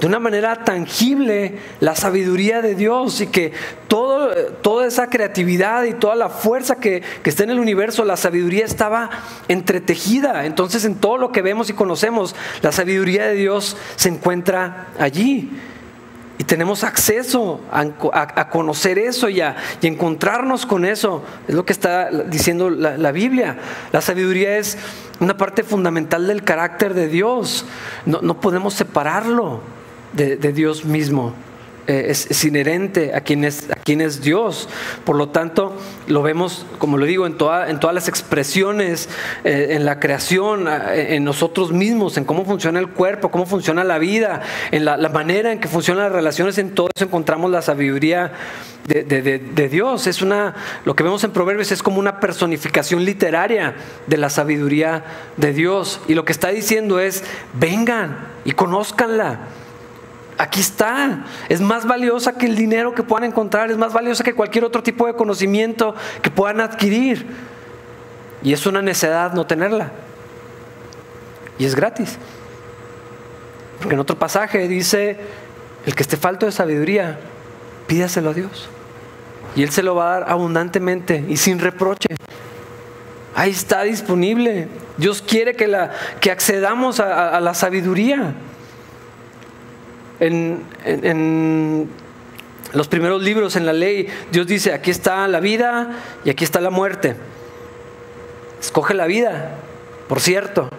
[0.00, 3.52] de una manera tangible la sabiduría de Dios y que
[3.88, 8.16] todo, toda esa creatividad y toda la fuerza que, que, está en el universo, la
[8.16, 9.10] sabiduría estaba
[9.48, 10.46] entretejida.
[10.46, 15.50] Entonces en todo lo que vemos y conocemos, la sabiduría de Dios se encuentra allí.
[16.36, 21.22] Y tenemos acceso a, conocer eso y a y encontrarnos con eso.
[21.46, 23.56] Es lo que está diciendo la, Biblia.
[23.92, 24.76] La sabiduría es
[25.20, 27.66] una parte fundamental del carácter de Dios.
[28.04, 29.60] No, podemos separarlo
[30.14, 31.34] de Dios mismo.
[31.86, 34.70] Eh, es, inherente a quien es, a Dios.
[35.04, 39.10] Por lo tanto, lo vemos, como lo digo, en, toda, en todas las expresiones,
[39.44, 43.98] eh, en la creación, en nosotros mismos, en cómo funciona el cuerpo, cómo funciona la
[43.98, 48.32] vida, en la, manera en que funcionan las relaciones, en todo eso encontramos la sabiduría
[48.86, 50.06] de, de, Dios.
[50.06, 50.54] Es una,
[50.86, 53.74] lo que vemos en Proverbios es como una personificación literaria
[54.06, 55.04] de la sabiduría
[55.36, 56.00] de Dios.
[56.08, 59.40] Y lo que está diciendo es, vengan y conózcanla
[60.38, 61.24] aquí está.
[61.48, 64.82] Es más valiosa que el dinero que puedan encontrar, es más valiosa que cualquier otro
[64.82, 67.26] tipo de conocimiento que puedan adquirir.
[68.42, 69.92] Y es una necedad no tenerla.
[71.58, 72.18] Y es gratis.
[73.78, 75.18] Porque en otro pasaje dice,
[75.86, 77.18] el que esté falto de sabiduría,
[77.86, 78.68] pídaselo a Dios.
[79.56, 82.08] Y Él se lo va a dar abundantemente y sin reproche.
[83.36, 84.68] Ahí está disponible.
[84.96, 88.34] Dios quiere que, la, que accedamos a la sabiduría.
[90.20, 91.88] En,
[92.72, 95.92] los primeros libros en la ley, Dios dice, aquí está la vida
[96.24, 97.14] y aquí está la muerte.
[98.60, 99.56] Escoge la vida,
[100.08, 100.70] por cierto,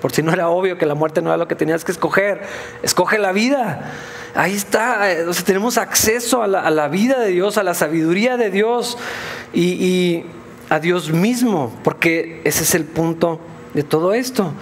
[0.00, 2.42] por si no era obvio que la muerte no era lo que tenías que escoger.
[2.82, 3.92] Escoge la vida.
[4.34, 8.96] Ahí está, eh, tenemos acceso a la, vida de Dios, a la sabiduría de Dios
[9.52, 10.26] y, y
[10.70, 13.40] a Dios mismo, porque ese es el punto
[13.74, 14.54] de todo esto.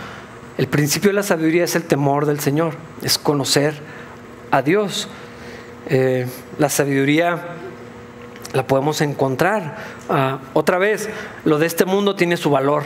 [0.59, 3.81] El principio de la sabiduría es el temor del Señor, es conocer
[4.51, 5.09] a Dios.
[5.89, 6.27] Eh,
[6.59, 7.39] la sabiduría
[8.53, 9.77] la podemos encontrar.
[10.09, 11.09] Ah, otra vez,
[11.45, 12.85] lo de este mundo tiene su valor,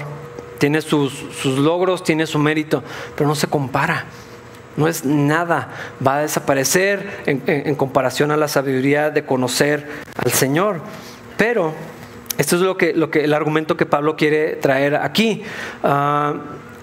[0.59, 2.83] tiene sus, logros, tiene su mérito,
[3.17, 4.05] pero no se compara.
[4.77, 5.69] No es nada,
[6.05, 10.81] va a desaparecer en, comparación a la sabiduría de conocer al Señor.
[11.37, 11.73] Pero
[12.39, 15.43] esto es lo que, lo que el argumento que Pablo quiere traer aquí.
[15.85, 16.35] Ah,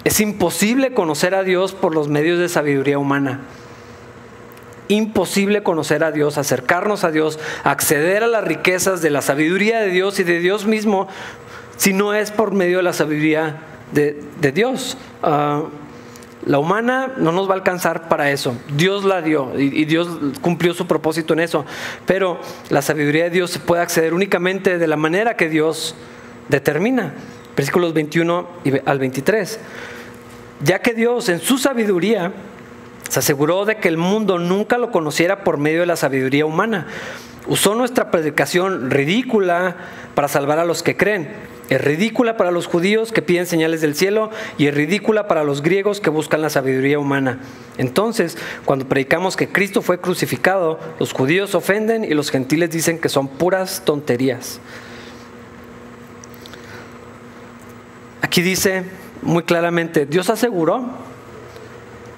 [0.04, 3.40] es imposible conocer a Dios por los medios de sabiduría humana
[4.92, 9.88] imposible conocer a Dios, acercarnos a Dios, acceder a las riquezas de la sabiduría de
[9.88, 11.08] Dios y de Dios mismo,
[11.76, 13.56] si no es por medio de la sabiduría
[13.92, 14.96] de, Dios.
[15.22, 15.64] Ah,
[16.44, 18.56] la humana no nos va a alcanzar para eso.
[18.76, 20.08] Dios la dio y, Dios
[20.40, 21.64] cumplió su propósito en eso.
[22.04, 25.94] Pero la sabiduría de Dios se puede acceder únicamente de la manera que Dios
[26.48, 27.14] determina.
[27.56, 28.48] Versículos 21
[28.84, 29.60] al 23.
[30.64, 32.32] Ya que Dios en su sabiduría
[33.12, 36.86] se aseguró de que el mundo nunca lo conociera por medio de la sabiduría humana.
[37.46, 39.76] Usó nuestra predicación ridícula
[40.14, 41.28] para salvar a los que creen.
[41.68, 45.60] Es ridícula para los judíos que piden señales del cielo y es ridícula para los
[45.60, 47.40] griegos que buscan la sabiduría humana.
[47.76, 53.10] Entonces, cuando predicamos que Cristo fue crucificado, los judíos ofenden y los gentiles dicen que
[53.10, 54.58] son puras tonterías.
[58.22, 58.84] Aquí dice
[59.20, 61.11] muy claramente, Dios aseguró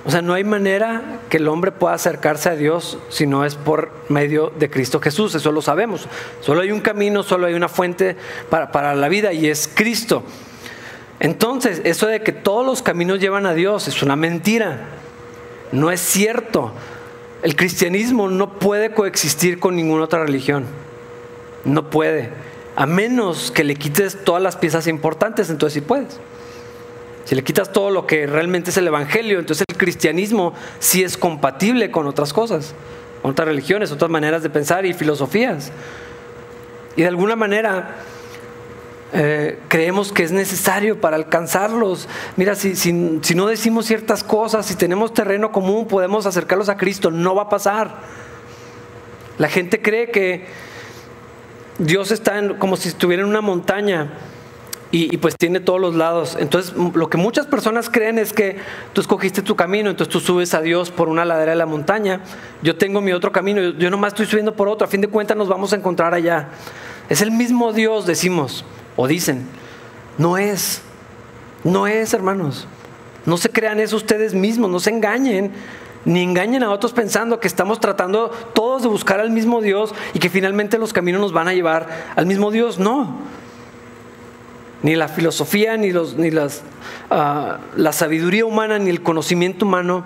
[0.07, 3.55] o sea, no hay manera que el hombre pueda acercarse a Dios si no es
[3.55, 6.07] por medio de Cristo Jesús, eso lo sabemos.
[6.43, 8.17] Solo hay un camino, solo hay una fuente
[8.51, 10.23] para, la vida y es Cristo.
[11.21, 14.89] Entonces, eso de que todos los caminos llevan a Dios es una mentira.
[15.73, 16.73] No es cierto.
[17.43, 20.67] El cristianismo no puede coexistir con ninguna otra religión.
[21.65, 22.29] No puede.
[22.77, 26.21] A menos que le quites todas las piezas importantes, entonces sí puedes.
[27.25, 31.17] Si le quitas todo lo que realmente es el Evangelio, entonces el cristianismo sí es
[31.17, 32.75] compatible con otras cosas,
[33.23, 35.73] con otras religiones, otras maneras de pensar y filosofías.
[36.97, 37.97] Y de alguna manera
[39.15, 42.09] eh, creemos que es necesario para alcanzarlos.
[42.37, 47.11] Mira, si, si no decimos ciertas cosas, si tenemos terreno común, podemos acercarlos a Cristo.
[47.11, 48.03] No va a pasar.
[49.39, 50.47] La gente cree que
[51.79, 54.13] Dios está como si estuviera en una montaña
[54.97, 56.37] y, pues tiene todos los lados.
[56.39, 58.59] Entonces, lo que muchas personas creen es que
[58.93, 62.21] tú escogiste tu camino, entonces tú subes a Dios por una ladera de la montaña,
[62.63, 65.09] yo tengo mi otro camino, yo, yo nomás estoy subiendo por otro, a fin de
[65.09, 66.51] cuentas nos vamos a encontrar allá.
[67.09, 69.49] Es el mismo Dios, decimos, o dicen.
[70.17, 70.83] No es,
[71.65, 72.69] no es, hermanos.
[73.27, 75.51] No se crean eso ustedes mismos, no se engañen
[76.05, 80.19] ni engañen a otros pensando que estamos tratando todos de buscar al mismo Dios y
[80.19, 82.79] que finalmente los caminos nos van a llevar al mismo Dios.
[82.79, 83.19] No,
[84.85, 86.63] ni la filosofía, ni, los, ni las,
[87.11, 90.05] ah, la sabiduría humana, ni el conocimiento humano,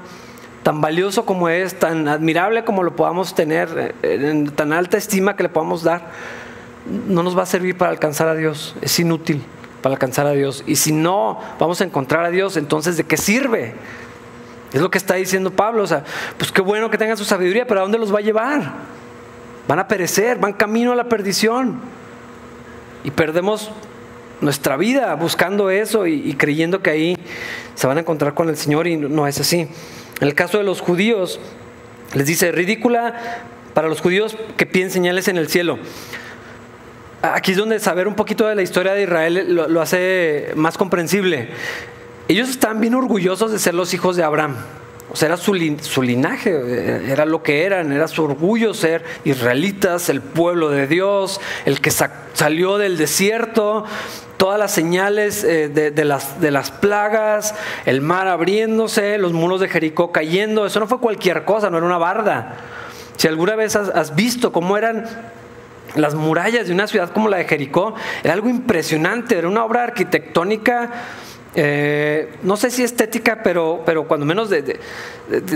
[0.62, 5.34] tan valioso como es, tan admirable como lo podamos tener, eh, en tan alta estima
[5.34, 6.06] que le podamos dar,
[7.08, 8.76] no nos va a servir para alcanzar a Dios.
[8.80, 9.42] Es inútil
[9.82, 10.62] para alcanzar a Dios.
[10.64, 13.74] Y si no vamos a encontrar a Dios, entonces ¿de qué sirve?
[14.72, 15.82] Es lo que está diciendo Pablo.
[15.82, 16.04] O sea,
[16.36, 18.74] pues qué bueno que tengan su sabiduría, pero ¿a dónde los va a llevar?
[19.66, 21.80] Van a perecer, van camino a la perdición.
[23.02, 23.72] Y perdemos
[24.40, 27.18] nuestra vida buscando eso y, creyendo que ahí
[27.74, 29.68] se van a encontrar con el Señor y no es así.
[30.20, 31.40] En el caso de los judíos,
[32.14, 35.78] les dice, ridícula para los judíos que piden señales en el cielo.
[37.22, 41.48] Aquí es donde saber un poquito de la historia de Israel lo, hace más comprensible.
[42.28, 44.56] Ellos están bien orgullosos de ser los hijos de Abraham.
[45.10, 50.10] O sea, era su, linaje, eh, era lo que eran, era su orgullo ser israelitas,
[50.10, 53.84] el pueblo de Dios, el que salió del desierto,
[54.38, 59.68] todas las señales eh, de, las, de, las, plagas, el mar abriéndose, los muros de
[59.68, 62.56] Jericó cayendo, eso no fue cualquier cosa, no era una barda.
[63.16, 65.04] Si alguna vez has visto cómo eran
[65.94, 69.84] las murallas de una ciudad como la de Jericó, era algo impresionante, era una obra
[69.84, 70.90] arquitectónica
[71.54, 74.78] eh, no sé si estética, pero, pero cuando menos de,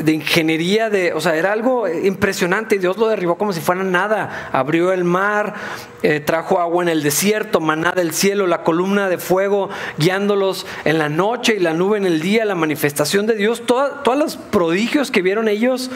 [0.08, 4.50] ingeniería, de, o sea, era algo impresionante y Dios lo derribó como si fuera nada.
[4.52, 5.54] Abrió el mar,
[6.02, 9.68] eh, trajo agua en el desierto, maná del cielo, la columna de fuego
[9.98, 14.18] guiándolos en la noche y la nube en el día, la manifestación de Dios, todos
[14.18, 15.90] los prodigios que vieron ellos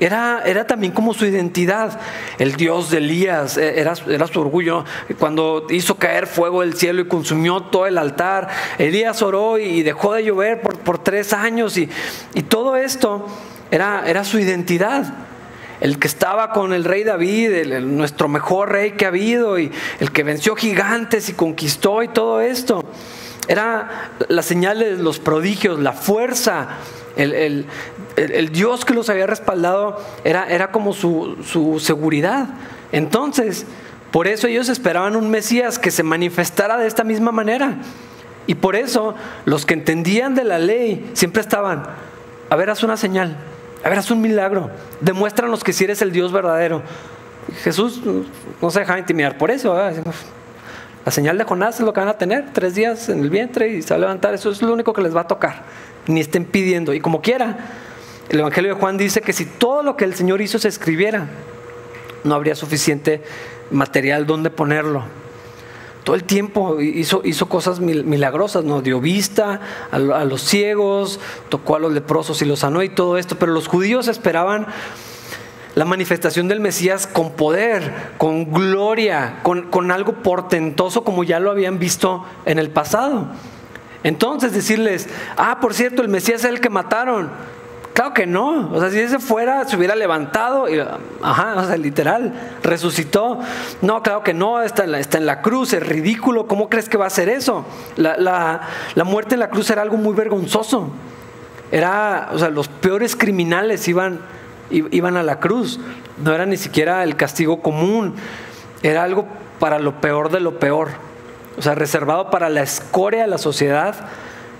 [0.00, 2.00] era, era también como su identidad.
[2.38, 4.84] El Dios de Elías eh, era, era su orgullo.
[5.18, 10.14] Cuando hizo caer fuego del cielo y consumió todo el altar, Elías oró y dejó
[10.14, 11.88] de llover por, por tres años y,
[12.34, 13.26] y todo esto
[13.70, 15.14] era, era su identidad
[15.80, 20.12] el que estaba con el rey David, nuestro mejor rey que ha habido, y el
[20.12, 22.84] que venció gigantes y conquistó y todo esto.
[23.48, 26.68] Era las señales, los prodigios, la fuerza,
[27.16, 27.66] el,
[28.52, 32.48] Dios que los había respaldado era, era como su, su seguridad.
[32.92, 33.66] Entonces,
[34.10, 37.76] por eso ellos esperaban un Mesías que se manifestara de esta misma manera.
[38.46, 41.84] Y por eso los que entendían de la ley siempre estaban,
[42.48, 43.36] a ver, haz una señal,
[43.84, 44.70] a ver, haz un milagro,
[45.00, 46.82] demuéstranos que si eres el Dios verdadero.
[47.62, 48.00] Jesús
[48.60, 49.76] no se dejaba intimidar por eso.
[51.04, 53.68] La señal de Jonás es lo que van a tener, tres días en el vientre
[53.68, 55.62] y se va a levantar, eso es lo único que les va a tocar
[56.06, 56.92] ni estén pidiendo.
[56.92, 57.56] Y como quiera,
[58.30, 61.26] el Evangelio de Juan dice que si todo lo que el Señor hizo se escribiera,
[62.22, 63.22] no habría suficiente
[63.72, 65.02] material donde ponerlo.
[66.04, 68.82] Todo el tiempo hizo, cosas milagrosas, ¿no?
[68.82, 73.36] Dio vista a, los ciegos, tocó a los leprosos y los sanó y todo esto,
[73.36, 74.68] pero los judíos esperaban
[75.74, 81.50] la manifestación del Mesías con poder, con gloria, con, con algo portentoso como ya lo
[81.50, 83.26] habían visto en el pasado.
[84.04, 87.30] Entonces decirles, ah, por cierto, el Mesías es el que mataron.
[88.00, 88.70] Claro que no.
[88.72, 90.70] O sea, si ese fuera, se hubiera levantado.
[90.70, 90.82] Y,
[91.20, 92.32] ajá, o sea, literal,
[92.62, 93.40] resucitó.
[93.82, 96.46] No, claro que no, está en la, está en la cruz, es ridículo.
[96.46, 97.66] ¿Cómo crees que va a ser eso?
[97.98, 98.62] La,
[98.94, 100.88] la muerte en la cruz era algo muy vergonzoso.
[101.70, 104.20] Era, o sea, los peores criminales iban,
[104.70, 105.78] iban a la cruz.
[106.24, 108.14] No era ni siquiera el castigo común.
[108.82, 109.26] Era algo
[109.58, 110.88] para lo peor de lo peor.
[111.58, 113.94] O sea, reservado para la escoria de la sociedad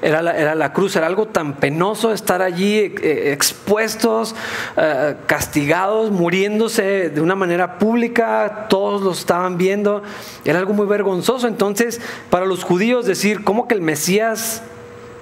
[0.02, 4.34] era la, era la, cruz, era algo tan penoso estar allí eh, expuestos,
[4.76, 10.02] eh, castigados, muriéndose de una manera pública, todos lo estaban viendo,
[10.44, 11.46] era algo muy vergonzoso.
[11.46, 14.62] Entonces, para los judíos decir, ¿cómo que el Mesías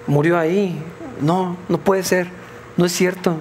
[0.06, 0.80] murió ahí?
[1.20, 2.28] No, no puede ser,
[2.76, 3.36] no es cierto.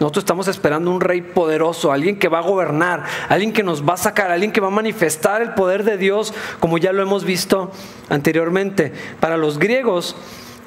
[0.00, 3.94] Nosotros estamos esperando un rey poderoso, alguien que va a gobernar, alguien que nos va
[3.94, 7.24] a sacar, alguien que va a manifestar el poder de Dios, como ya lo hemos
[7.24, 7.72] visto
[8.08, 8.92] anteriormente.
[9.18, 10.14] Para los griegos,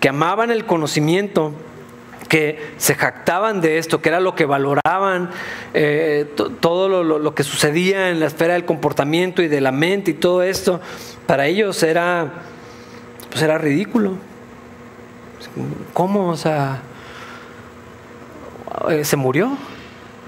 [0.01, 1.53] que amaban el conocimiento,
[2.27, 5.29] que se jactaban de esto, que era lo que valoraban,
[5.75, 10.13] eh, todo lo, que sucedía en la esfera del comportamiento y de la mente y
[10.15, 10.81] todo esto,
[11.27, 12.31] para ellos era,
[13.29, 14.15] pues era ridículo.
[15.93, 16.29] ¿Cómo?
[16.29, 16.81] O sea,
[18.89, 19.55] eh, se murió,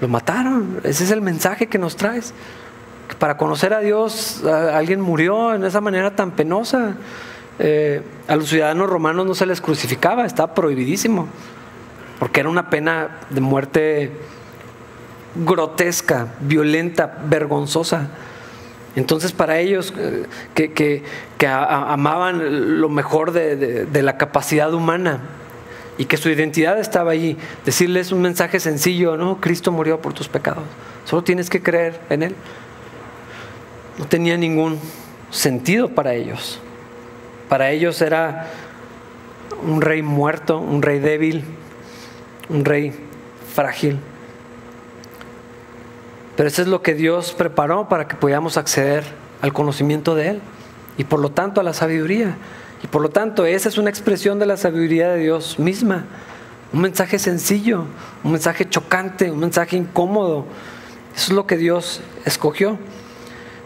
[0.00, 0.80] lo mataron.
[0.84, 2.32] Ese es el mensaje que nos traes.
[3.18, 6.94] para conocer a Dios, alguien murió en esa manera tan penosa.
[7.58, 11.28] Eh, a los ciudadanos romanos no se les crucificaba, estaba prohibidísimo,
[12.18, 14.12] porque era una pena de muerte
[15.36, 18.08] grotesca, violenta, vergonzosa.
[18.96, 20.24] Entonces para ellos eh,
[20.54, 21.02] que,
[21.48, 25.20] amaban lo mejor de, de, la capacidad humana
[25.98, 30.28] y que su identidad estaba allí, decirles un mensaje sencillo, no, Cristo murió por tus
[30.28, 30.64] pecados,
[31.04, 32.36] solo tienes que creer en Él.
[33.98, 34.78] No tenía ningún
[35.30, 36.60] sentido para ellos.
[37.54, 38.48] Para ellos era
[39.64, 41.44] un rey muerto, un rey débil,
[42.48, 42.92] un rey
[43.54, 44.00] frágil.
[46.36, 49.04] Pero eso es lo que Dios preparó para que podamos acceder
[49.40, 50.40] al conocimiento de Él
[50.98, 52.34] y por lo tanto a la sabiduría.
[52.82, 56.06] Y por lo tanto esa es una expresión de la sabiduría de Dios misma.
[56.72, 57.84] Un mensaje sencillo,
[58.24, 60.44] un mensaje chocante, un mensaje incómodo.
[61.14, 62.78] Eso es lo que Dios escogió.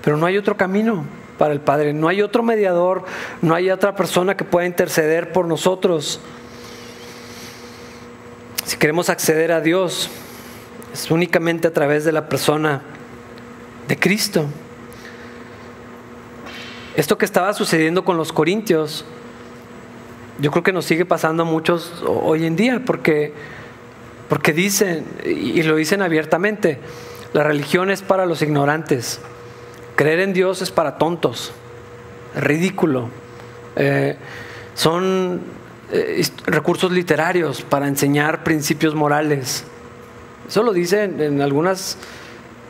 [0.03, 1.07] Pero no hay otro camino
[1.39, 1.95] para el Padre.
[1.95, 3.05] No hay otro mediador,
[3.41, 6.20] no hay otra persona que pueda interceder por nosotros.
[8.64, 10.11] Si queremos acceder a Dios,
[10.93, 12.82] es únicamente a través de la persona
[13.86, 14.47] de Cristo.
[16.97, 19.05] Esto que estaba sucediendo con los corintios,
[20.41, 23.32] yo creo que nos sigue pasando a muchos hoy en día, porque,
[24.28, 26.78] porque dicen, y lo dicen abiertamente,
[27.32, 29.20] la religión es para los ignorantes.
[29.99, 31.51] Creer en Dios es para tontos,
[32.36, 33.09] ridículo.
[33.74, 34.14] Eh,
[34.74, 35.40] son
[35.90, 39.64] eh, recursos literarios para enseñar principios morales.
[40.46, 41.96] Eso lo dicen en algunos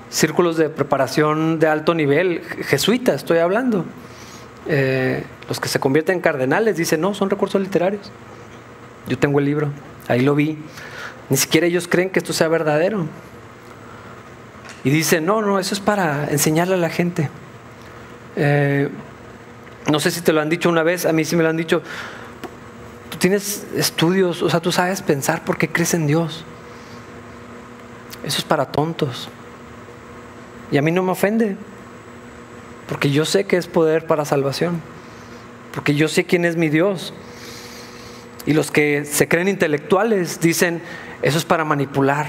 [0.08, 3.84] círculos de preparación de alto nivel, jesuitas estoy hablando.
[4.66, 8.10] Eh, los que se convierten en cardenales dicen, no, son recursos literarios.
[9.06, 9.68] Yo tengo el libro,
[10.08, 10.56] ahí lo vi.
[11.28, 13.04] Ni siquiera ellos creen que esto sea verdadero.
[14.84, 17.28] Y dice, no, no, eso es para enseñarle a la gente.
[18.36, 18.88] Eh,
[19.90, 21.56] no sé si te lo han dicho una vez, a mí sí me lo han
[21.56, 21.82] dicho.
[23.10, 26.44] Tú tienes estudios, o sea, tú sabes pensar por qué crees en Dios.
[28.24, 29.28] Eso es para tontos.
[30.70, 31.56] Y a mí no me ofende,
[32.88, 34.82] porque yo sé que es poder para salvación,
[35.72, 37.14] porque yo sé quién es mi Dios.
[38.44, 40.82] Y los que se creen intelectuales dicen,
[41.22, 42.26] eso es para manipular,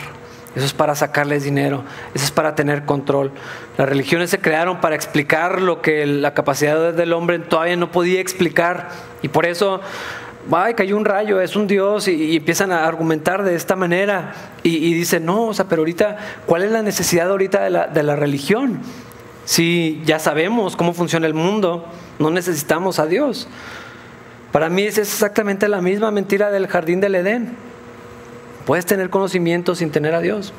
[0.56, 1.84] eso es para sacarles dinero,
[2.16, 3.32] eso es para tener control.
[3.78, 8.20] Las religiones se crearon para explicar lo que la capacidad del hombre todavía no podía
[8.20, 8.90] explicar.
[9.22, 9.80] Y por eso,
[10.52, 14.34] ay, cayó un rayo, es un Dios, y, empiezan a argumentar de esta manera.
[14.64, 18.02] Y, dicen, no, o sea, pero ahorita, ¿cuál es la necesidad ahorita de la, de
[18.02, 18.80] la religión?
[19.46, 21.86] Si ya sabemos cómo funciona el mundo,
[22.18, 23.48] no necesitamos a Dios.
[24.52, 27.69] Para mí es exactamente la misma mentira del jardín del Edén.
[28.70, 30.54] Puedes tener conocimiento sin tener a Dios.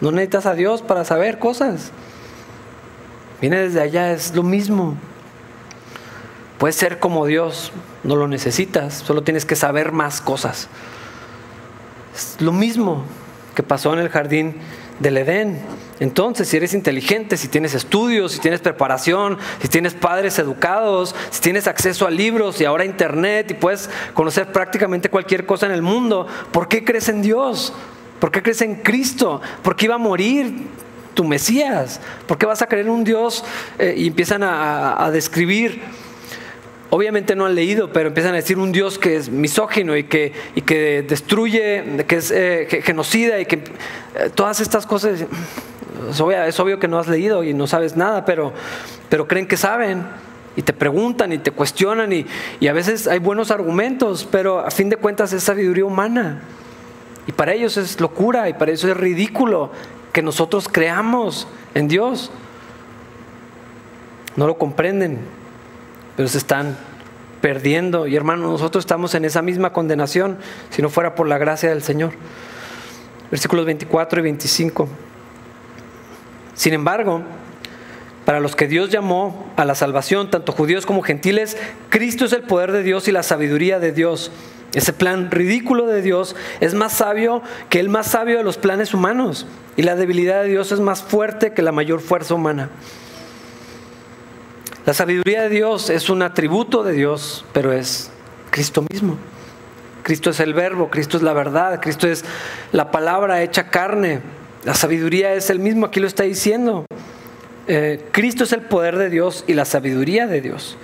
[0.00, 1.92] No necesitas a Dios para saber cosas.
[3.40, 4.96] Viene desde allá, es lo mismo.
[6.58, 7.70] Puedes ser como Dios,
[8.02, 10.66] no lo necesitas, solo tienes que saber más cosas.
[12.16, 13.04] Es lo mismo
[13.54, 14.56] que pasó en el jardín
[14.98, 15.60] del Edén.
[15.98, 21.40] Entonces, si eres inteligente, si tienes estudios, si tienes preparación, si tienes padres educados, si
[21.40, 25.72] tienes acceso a libros y ahora a internet y puedes conocer prácticamente cualquier cosa en
[25.72, 27.72] el mundo, ¿por qué crees en Dios?
[28.20, 29.40] ¿Por qué crees en Cristo?
[29.62, 30.66] ¿Por qué iba a morir
[31.14, 32.00] tu Mesías?
[32.26, 33.44] ¿Por qué vas a creer en un Dios?
[33.78, 35.82] Eh, y empiezan a, describir
[36.88, 40.32] obviamente no han leído, pero empiezan a decir un Dios que es misógino y que,
[40.54, 45.24] y que destruye, que es eh, genocida y que eh, todas estas cosas,
[46.10, 48.52] es obvio, que no has leído y no sabes nada, pero,
[49.08, 50.06] pero creen que saben
[50.56, 52.26] y te preguntan y te cuestionan y,
[52.60, 56.42] y a veces hay buenos argumentos, pero a fin de cuentas es sabiduría humana.
[57.26, 59.70] Y para ellos es locura y para ellos es ridículo
[60.12, 62.30] que nosotros creamos en Dios.
[64.36, 65.18] No lo comprenden,
[66.16, 66.76] pero se están
[67.40, 68.06] perdiendo.
[68.06, 70.38] Y hermano, nosotros estamos en esa misma condenación
[70.70, 72.12] si no fuera por la gracia del Señor.
[73.30, 74.88] Versículos 24 y 25.
[76.56, 77.22] Sin embargo,
[78.24, 81.56] para los que Dios llamó a la salvación, tanto judíos como gentiles,
[81.90, 84.32] Cristo es el poder de Dios y la sabiduría de Dios.
[84.72, 88.94] Ese plan ridículo de Dios es más sabio que el más sabio de los planes
[88.94, 89.46] humanos.
[89.76, 92.70] Y la debilidad de Dios es más fuerte que la mayor fuerza humana.
[94.86, 98.10] La sabiduría de Dios es un atributo de Dios, pero es
[98.50, 99.18] Cristo mismo.
[100.02, 102.24] Cristo es el verbo, Cristo es la verdad, Cristo es
[102.72, 104.20] la palabra hecha carne.
[104.66, 106.86] La sabiduría es el mismo, aquí lo está diciendo.
[107.68, 110.76] Eh, Cristo es el poder de Dios y la sabiduría de Dios.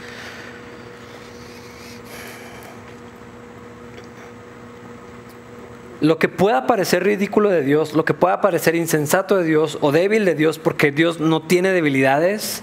[6.00, 9.90] Lo que pueda parecer ridículo de Dios, lo que pueda parecer insensato de Dios o
[9.90, 12.62] débil de Dios, porque Dios no tiene debilidades,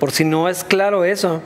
[0.00, 1.40] por si no es claro eso.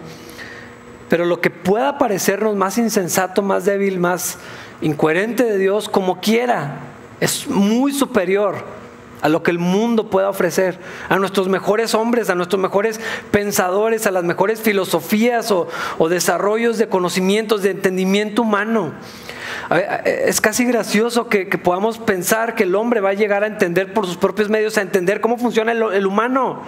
[1.11, 4.39] Pero lo que pueda parecernos más insensato, más débil, más
[4.81, 6.79] incoherente de Dios, como quiera,
[7.21, 8.76] es muy superior
[9.23, 13.01] a lo que el mundo pueda ofrecer, a nuestros mejores hombres, a nuestros mejores
[13.31, 15.69] pensadores, a las mejores filosofías o,
[16.09, 18.93] desarrollos de conocimientos, de entendimiento humano.
[20.05, 24.07] Es casi gracioso que, podamos pensar que el hombre va a llegar a entender por
[24.07, 26.63] sus propios medios, a entender cómo funciona el humano.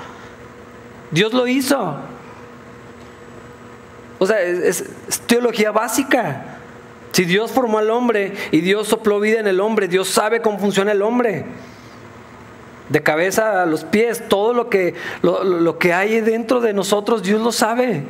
[1.11, 1.97] Dios lo hizo.
[4.19, 4.85] O sea, es,
[5.27, 6.59] teología básica.
[7.13, 10.59] Si Dios formó al hombre y Dios sopló vida en el hombre, Dios sabe cómo
[10.59, 11.47] funciona el hombre.
[12.89, 17.41] De cabeza a los pies, todo lo que, lo, que hay dentro de nosotros, Dios
[17.41, 18.05] lo sabe.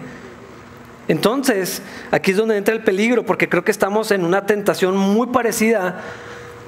[1.08, 5.28] Entonces, aquí es donde entra el peligro, porque creo que estamos en una tentación muy
[5.28, 6.00] parecida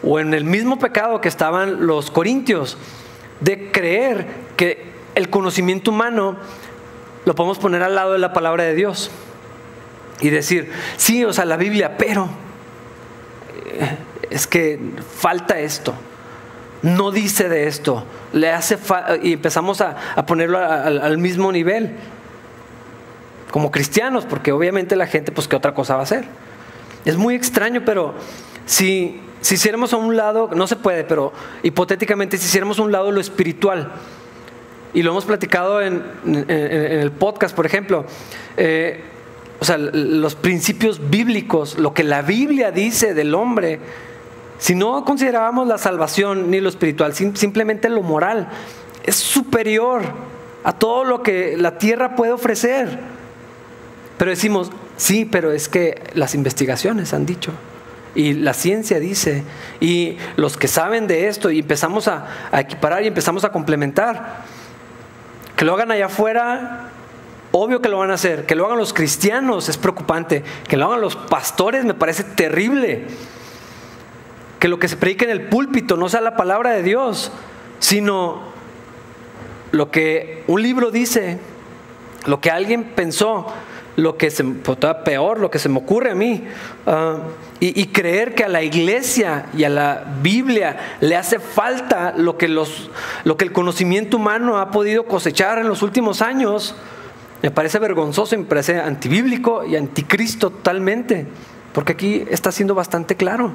[0.03, 2.79] o en el mismo pecado que estaban los corintios,
[3.41, 6.37] de creer que el conocimiento humano
[7.25, 9.11] lo podemos poner al lado de la palabra de Dios
[10.21, 12.29] y decir, sí, o sea, la Biblia, pero
[13.67, 13.97] eh,
[14.31, 14.79] es que
[15.17, 15.95] falta esto,
[16.83, 18.79] no dice de esto, le hace
[19.23, 21.97] y empezamos a, ponerlo al mismo nivel
[23.51, 26.25] como cristianos, porque obviamente la gente, pues, ¿qué otra cosa va a hacer?
[27.05, 28.15] Es muy extraño, pero
[28.67, 32.93] si, si hiciéramos a un lado, no se puede, pero hipotéticamente, si hiciéramos a un
[32.93, 33.93] lado lo espiritual,
[34.93, 38.05] y lo hemos platicado en, el podcast, por ejemplo,
[38.57, 39.05] eh,
[39.61, 43.79] o sea, los principios bíblicos, lo que la Biblia dice del hombre,
[44.61, 48.49] si no considerábamos la salvación ni lo espiritual, simplemente lo moral,
[49.03, 50.03] es superior
[50.65, 53.01] a todo lo que la tierra puede ofrecer.
[54.19, 57.53] Pero decimos, sí, pero es que las investigaciones han dicho.
[58.15, 59.45] Y la ciencia dice,
[59.81, 64.45] y los que saben de esto, y empezamos a, equiparar y empezamos a complementar.
[65.57, 66.91] Que lo hagan allá afuera,
[67.51, 68.45] obvio que lo van a hacer.
[68.45, 70.45] Que lo hagan los cristianos es preocupante.
[70.69, 73.07] Que lo hagan los pastores me parece terrible.
[74.61, 77.33] Que lo que se predique en el púlpito no sea la palabra de Dios,
[77.81, 78.43] sino
[79.73, 81.39] lo que un libro dice,
[82.27, 83.53] lo que alguien pensó
[83.97, 86.45] lo que se pues, peor, lo que se me ocurre a mí,
[86.87, 87.19] ah,
[87.61, 92.49] y, creer que a la iglesia y a la Biblia le hace falta lo que,
[92.49, 92.91] los,
[93.25, 96.75] lo que el conocimiento humano ha podido cosechar en los últimos años,
[97.43, 101.27] me parece vergonzoso, me parece antibíblico y anticristo totalmente,
[101.75, 103.53] porque aquí está siendo bastante claro.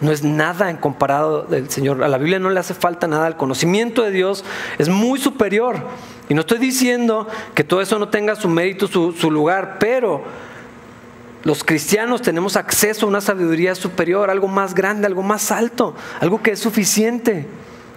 [0.00, 2.04] No es nada en comparado del Señor.
[2.04, 3.26] A la Biblia no le hace falta nada.
[3.26, 4.44] El conocimiento de Dios
[4.78, 5.82] es muy superior.
[6.28, 10.22] Y no estoy diciendo que todo eso no tenga su mérito, su, lugar, pero
[11.42, 16.42] los cristianos tenemos acceso a una sabiduría superior, algo más grande, algo más alto, algo
[16.42, 17.46] que es suficiente,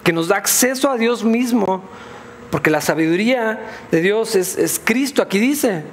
[0.04, 1.84] que nos da acceso a Dios mismo,
[2.52, 3.60] porque la sabiduría
[3.92, 5.84] de Dios es, es Cristo, aquí dice.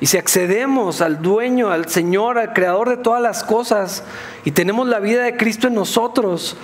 [0.00, 4.02] Y si accedemos al dueño, al Señor, al creador de todas las cosas,
[4.44, 6.56] y tenemos la vida de Cristo en nosotros,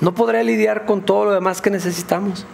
[0.00, 2.46] no podrá lidiar con todo lo demás que necesitamos.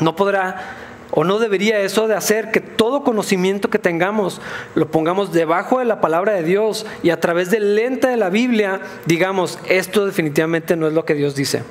[0.00, 0.76] No podrá
[1.12, 4.40] o no debería eso de hacer que todo conocimiento que tengamos
[4.74, 8.28] lo pongamos debajo de la palabra de Dios y a través del lente de la
[8.28, 11.62] Biblia digamos, esto definitivamente no es lo que Dios dice.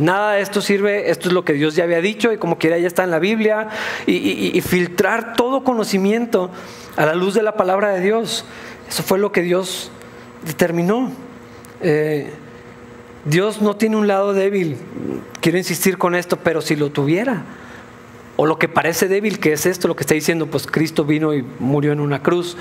[0.00, 2.78] Nada de esto sirve, esto es lo que Dios ya había dicho y como quiera
[2.78, 3.68] ya está en la Biblia
[4.06, 6.50] y, filtrar todo conocimiento
[6.96, 8.46] a la luz de la palabra de Dios.
[8.88, 9.90] Eso fue lo que Dios
[10.46, 11.12] determinó.
[11.82, 12.30] Eh,
[13.26, 14.78] Dios no tiene un lado débil,
[15.42, 17.42] quiero insistir con esto, pero si lo tuviera,
[18.36, 21.34] o lo que parece débil, que es esto, lo que está diciendo, pues Cristo vino
[21.34, 22.56] y murió en una cruz,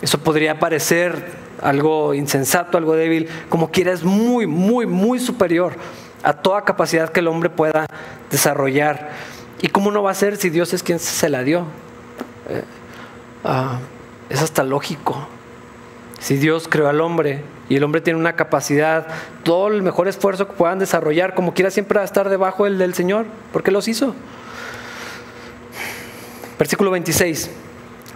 [0.00, 5.74] eso podría parecer algo insensato, algo débil, como quiera, es muy, muy, muy superior
[6.22, 7.86] a toda capacidad que el hombre pueda
[8.30, 9.10] desarrollar.
[9.60, 11.64] ¿Y cómo no va a ser si Dios es quien se la dio?
[12.48, 12.62] Eh,
[13.44, 13.78] ah,
[14.28, 15.28] es hasta lógico.
[16.20, 19.06] Si Dios creó al hombre y el hombre tiene una capacidad,
[19.44, 22.78] todo el mejor esfuerzo que puedan desarrollar, como quiera siempre va a estar debajo del,
[22.78, 24.14] del Señor, porque los hizo.
[26.58, 27.50] Versículo 26.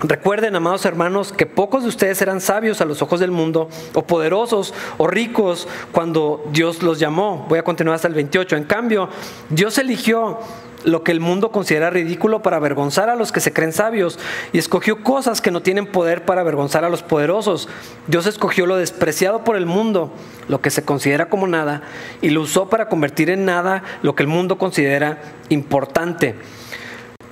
[0.02, 4.02] Recuerden, amados hermanos, que pocos de ustedes eran sabios a los ojos del mundo, o
[4.02, 7.46] poderosos, o ricos, cuando Dios los llamó.
[7.48, 8.56] Voy a continuar hasta el 28.
[8.56, 9.08] En cambio,
[9.48, 10.40] Dios eligió
[10.82, 14.18] lo que el mundo considera ridículo para avergonzar a los que se creen sabios,
[14.52, 17.68] y escogió cosas que no tienen poder para avergonzar a los poderosos.
[18.08, 20.12] Dios escogió lo despreciado por el mundo,
[20.48, 21.82] lo que se considera como nada,
[22.20, 26.34] y lo usó para convertir en nada lo que el mundo considera importante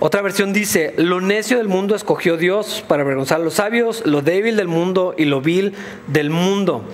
[0.02, 4.22] otra versión dice, lo necio del mundo escogió Dios para avergonzar a los sabios, lo
[4.22, 5.74] débil del mundo y lo vil
[6.06, 6.84] del mundo.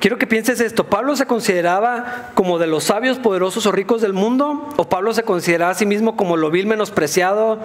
[0.00, 4.12] Quiero que pienses esto, ¿Pablo se consideraba como de los sabios, poderosos o ricos del
[4.12, 4.68] mundo?
[4.76, 7.60] ¿O Pablo se consideraba a sí mismo como lo vil, menospreciado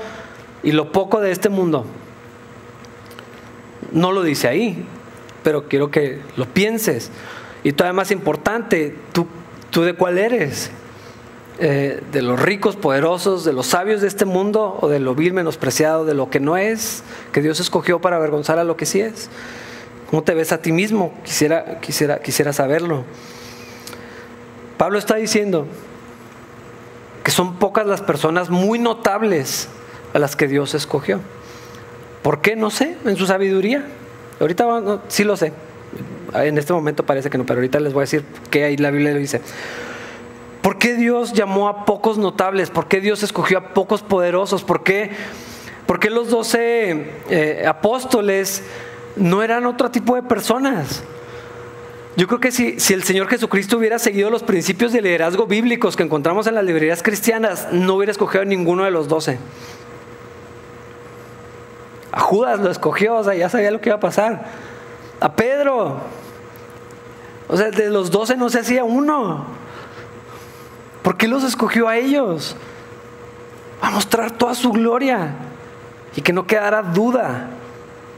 [0.62, 1.88] y lo poco de este mundo?
[3.92, 4.86] No lo dice ahí,
[5.42, 7.10] pero quiero que lo pienses.
[7.64, 9.26] Y todavía más importante, ¿tú,
[9.72, 10.70] tú de cuál eres?
[11.58, 15.34] Eh, de los ricos, poderosos, de los sabios de este mundo o de lo vil,
[15.34, 19.00] menospreciado, de lo que no es, que Dios escogió para avergonzar a lo que sí
[19.00, 19.30] es.
[20.10, 21.14] ¿Cómo te ves a ti mismo?
[21.24, 23.06] Quisiera, quisiera, quisiera saberlo.
[24.78, 25.66] Pablo está diciendo
[27.24, 29.70] que son pocas las personas muy notables
[30.14, 31.22] a las que Dios escogió.
[32.22, 32.56] ¿Por qué?
[32.56, 33.86] No sé, en su sabiduría.
[34.42, 35.54] Ahorita sí lo sé.
[36.34, 38.92] En este momento parece que no, pero ahorita les voy a decir que ahí la
[38.92, 39.42] Biblia lo dice.
[40.66, 42.72] ¿Por qué Dios llamó a pocos notables?
[42.72, 44.64] ¿Por qué Dios escogió a pocos poderosos?
[44.64, 45.12] ¿Por qué,
[46.10, 48.64] los doce eh, apóstoles
[49.16, 51.04] no eran otro tipo de personas?
[52.18, 55.96] Yo creo que si, si, el Señor Jesucristo hubiera seguido los principios de liderazgo bíblicos
[55.96, 59.38] que encontramos en las librerías cristianas, no hubiera escogido a ninguno de los doce.
[62.12, 64.46] A Judas lo escogió, o sea, ya sabía lo que iba a pasar.
[65.20, 66.00] A Pedro.
[67.50, 69.64] O sea, de los doce no se hacía uno.
[71.06, 72.56] ¿Por qué los escogió a ellos?
[73.80, 75.36] A mostrar toda su gloria
[76.16, 77.52] y que no quedara duda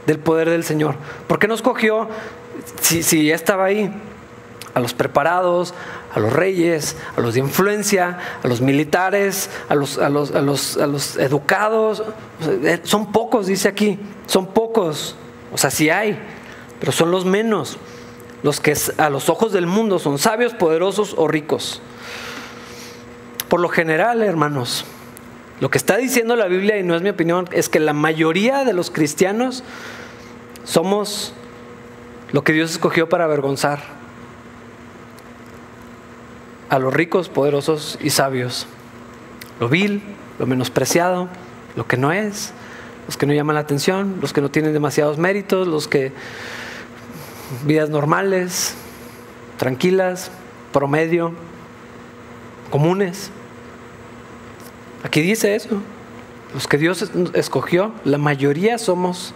[0.06, 0.94] del poder del Señor.
[1.26, 2.08] ¿Por qué no escogió,
[2.80, 3.92] si, si ya estaba ahí,
[4.72, 5.74] a los preparados,
[6.14, 10.40] a los reyes, a los de influencia, a los militares, a los, a los, a
[10.40, 12.02] los, a los educados?
[12.40, 15.14] Eh, son pocos, dice aquí, son pocos.
[15.52, 16.18] O sea, sí hay,
[16.80, 17.76] pero son los menos.
[18.42, 21.82] Los que a los ojos del mundo son sabios, poderosos o ricos.
[23.48, 24.84] Por lo general, hermanos,
[25.60, 28.64] lo que está diciendo la Biblia, y no es mi opinión, es que la mayoría
[28.64, 29.64] de los cristianos
[30.64, 31.32] somos
[32.32, 33.80] lo que Dios escogió para avergonzar
[36.68, 38.66] a los ricos, poderosos y sabios.
[39.60, 40.02] Lo vil,
[40.38, 41.28] lo menospreciado,
[41.74, 42.52] lo que no es,
[43.06, 46.12] los que no llaman la atención, los que no tienen demasiados méritos, los que
[47.64, 48.74] vidas normales,
[49.56, 50.30] tranquilas,
[50.72, 51.32] promedio,
[52.70, 53.30] comunes.
[55.08, 55.80] Aquí dice eso.
[56.52, 59.32] Los que Dios escogió, la mayoría somos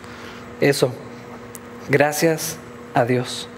[0.61, 0.93] eso.
[1.89, 2.59] Gracias
[2.93, 3.49] a Dios.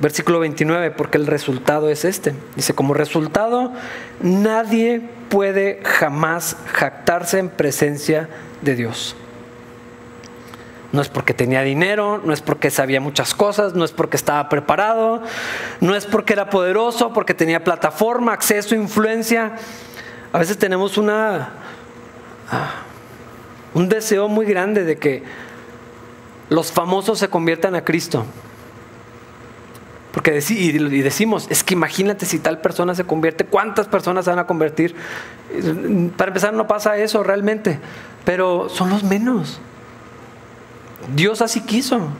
[0.00, 2.34] Versículo 29, porque el resultado es este.
[2.56, 3.72] Dice, como resultado,
[4.20, 8.28] nadie puede jamás jactarse en presencia
[8.62, 9.14] de Dios.
[10.90, 14.48] No es porque tenía dinero, no es porque sabía muchas cosas, no es porque estaba
[14.48, 15.22] preparado,
[15.80, 19.52] no es porque era poderoso, porque tenía plataforma, acceso, influencia.
[20.36, 21.48] A veces tenemos una,
[22.50, 22.82] ah,
[23.72, 25.22] un deseo muy grande de que
[26.50, 28.26] los famosos se conviertan a Cristo.
[30.12, 34.38] Porque y decimos, es que imagínate si tal persona se convierte, ¿cuántas personas se van
[34.38, 34.94] a convertir?
[36.18, 37.78] Para empezar, no pasa eso realmente,
[38.26, 39.58] pero son los menos.
[41.14, 42.10] Dios así quiso.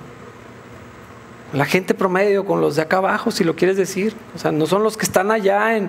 [1.57, 4.15] La gente promedio con los de acá abajo, si lo quieres decir.
[4.35, 5.89] O sea, no son los que están allá en,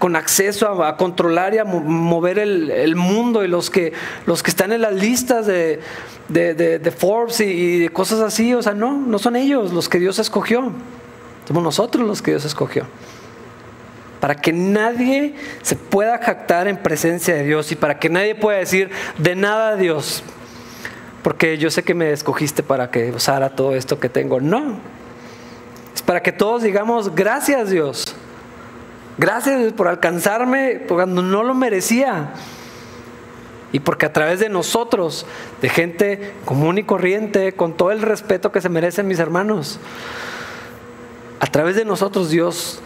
[0.00, 3.92] con acceso a, controlar y a mover el, mundo y los que,
[4.26, 5.80] los que están en las listas de,
[6.98, 8.54] Forbes y, y, de cosas así.
[8.54, 10.72] O sea, no, no son ellos los que Dios escogió.
[11.46, 12.84] Somos nosotros los que Dios escogió.
[14.18, 18.58] para que nadie se pueda jactar en presencia de Dios y para que nadie pueda
[18.58, 20.24] decir de nada a Dios,
[21.22, 24.40] porque yo sé que me escogiste para que usara todo esto que tengo.
[24.40, 24.78] No,
[26.06, 28.14] para que todos digamos gracias Dios,
[29.18, 32.32] gracias por alcanzarme cuando no lo merecía.
[33.72, 35.26] Y porque a través de nosotros,
[35.60, 39.80] de gente común y corriente, con todo el respeto que se merecen mis hermanos,
[41.40, 42.80] a través de nosotros Dios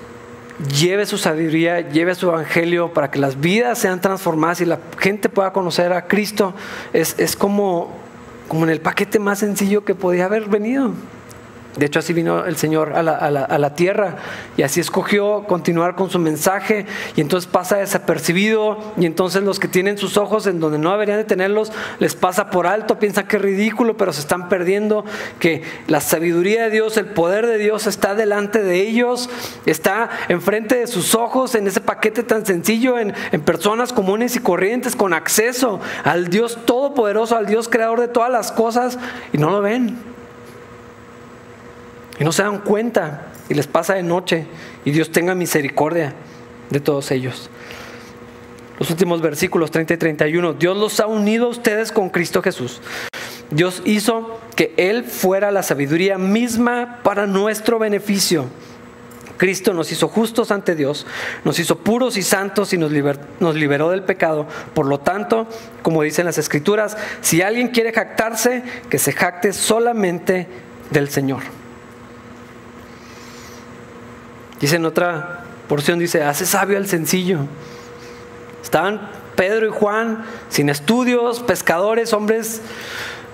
[0.74, 5.28] lleve su sabiduría, lleve su evangelio para que las vidas sean transformadas y la gente
[5.28, 6.54] pueda conocer a Cristo,
[6.94, 7.94] es, es como,
[8.48, 10.92] como en el paquete más sencillo que podía haber venido.
[11.76, 14.16] De hecho, así vino el Señor a la, tierra
[14.56, 19.68] y así escogió continuar con su mensaje y entonces pasa desapercibido y entonces los que
[19.68, 23.36] tienen sus ojos en donde no deberían de tenerlos les pasa por alto, piensan que
[23.36, 25.04] es ridículo, pero se están perdiendo
[25.38, 29.30] que la sabiduría de Dios, el poder de Dios está delante de ellos,
[29.66, 34.40] está enfrente de sus ojos en ese paquete tan sencillo, en, en personas comunes y
[34.40, 38.98] corrientes con acceso al Dios todopoderoso, al Dios creador de todas las cosas
[39.32, 40.17] y no lo ven.
[42.18, 44.46] Y no se dan cuenta y les pasa de noche
[44.84, 46.14] y Dios tenga misericordia
[46.70, 47.50] de todos ellos.
[48.78, 50.52] Los últimos versículos 30 y 31.
[50.54, 52.80] Dios los ha unido a ustedes con Cristo Jesús.
[53.50, 58.46] Dios hizo que Él fuera la sabiduría misma para nuestro beneficio.
[59.36, 61.06] Cristo nos hizo justos ante Dios,
[61.44, 62.90] nos hizo puros y santos y nos,
[63.38, 64.46] nos, liberó del pecado.
[64.74, 65.46] Por lo tanto,
[65.82, 70.48] como dicen las escrituras, si alguien quiere jactarse, que se jacte solamente
[70.90, 71.57] del Señor.
[74.60, 77.40] Dice en otra porción, dice, hace sabio al sencillo.
[78.62, 82.60] Estaban Pedro y Juan sin estudios, pescadores, hombres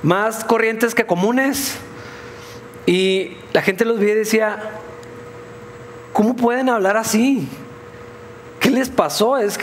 [0.02, 1.76] más corrientes que comunes.
[2.86, 4.62] Y la gente los veía y decía,
[6.12, 7.48] ¿cómo pueden hablar así?
[8.60, 9.38] ¿Qué les pasó?
[9.38, 9.58] Es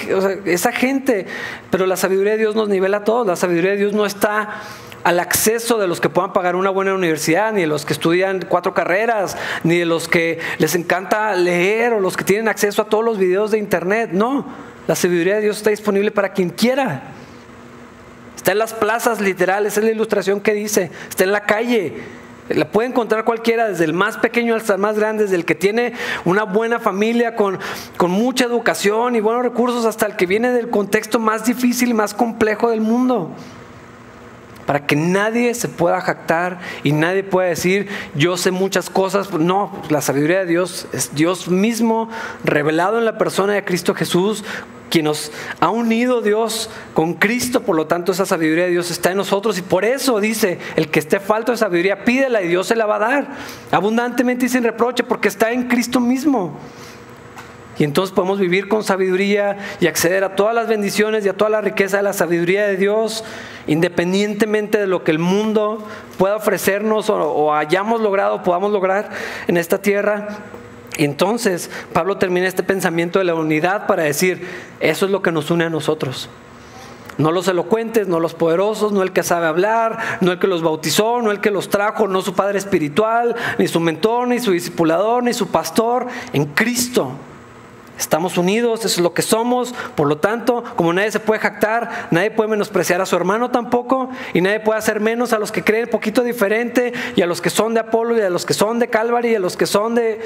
[0.46, 1.28] esa gente,
[1.70, 3.28] pero la sabiduría de Dios nos nivela a todos.
[3.28, 4.62] La sabiduría de Dios no está
[5.04, 8.46] al acceso de los que puedan pagar una buena universidad, ni de los que estudian
[8.48, 12.86] cuatro carreras, ni de los que les encanta leer o los que tienen acceso a
[12.86, 14.12] todos los videos de internet.
[14.14, 14.46] No,
[14.88, 17.04] la sabiduría de Dios está disponible para quien quiera.
[18.36, 21.94] Está en las plazas literales, es la ilustración que dice, está en la calle.
[22.50, 25.56] La puede encontrar cualquiera, desde el más pequeño hasta el más grande, desde el que
[25.56, 25.94] tiene
[26.26, 27.60] una buena familia con,
[27.98, 31.94] con mucha educación y buenos recursos, hasta el que viene del contexto más difícil y
[31.94, 33.32] más complejo del mundo
[34.66, 39.32] para que nadie se pueda jactar y nadie pueda decir, yo sé muchas cosas.
[39.34, 42.10] No, la sabiduría de Dios es Dios mismo
[42.44, 44.44] revelado en la persona de Cristo Jesús,
[44.92, 45.32] quien nos
[45.62, 49.58] ha unido Dios con Cristo, por lo tanto esa sabiduría de Dios está en nosotros
[49.58, 52.86] y por eso dice, el que esté falto de sabiduría, pídela y Dios se la
[52.86, 53.28] va a dar,
[53.72, 56.60] abundantemente y sin reproche, porque está en Cristo mismo.
[57.82, 61.50] Y entonces podemos vivir con sabiduría y acceder a todas las bendiciones y a toda
[61.50, 63.24] la riqueza de la sabiduría de Dios,
[63.66, 65.84] independientemente de lo que el mundo
[66.20, 69.10] pueda ofrecernos o, hayamos logrado podamos lograr
[69.48, 70.28] en esta tierra.
[70.96, 74.48] Y entonces Pablo termina este pensamiento de la unidad para decir,
[74.80, 76.30] eso es lo que nos une a nosotros.
[77.18, 80.62] No los elocuentes, no los poderosos, no el que sabe hablar, no el que los
[80.62, 84.52] bautizó, no el que los trajo, no su padre espiritual, ni su mentor, ni su
[84.52, 87.18] discipulador, ni su pastor, en Cristo.
[88.02, 89.76] Estamos unidos, eso es lo que somos.
[89.96, 94.10] Por lo tanto, como nadie se puede jactar, nadie puede menospreciar a su hermano tampoco,
[94.34, 97.42] y nadie puede hacer menos a los que creen un poquito diferente, y a los
[97.42, 99.68] que son de Apolo, y a los que son de Calvary, y a los que
[99.68, 100.20] son de...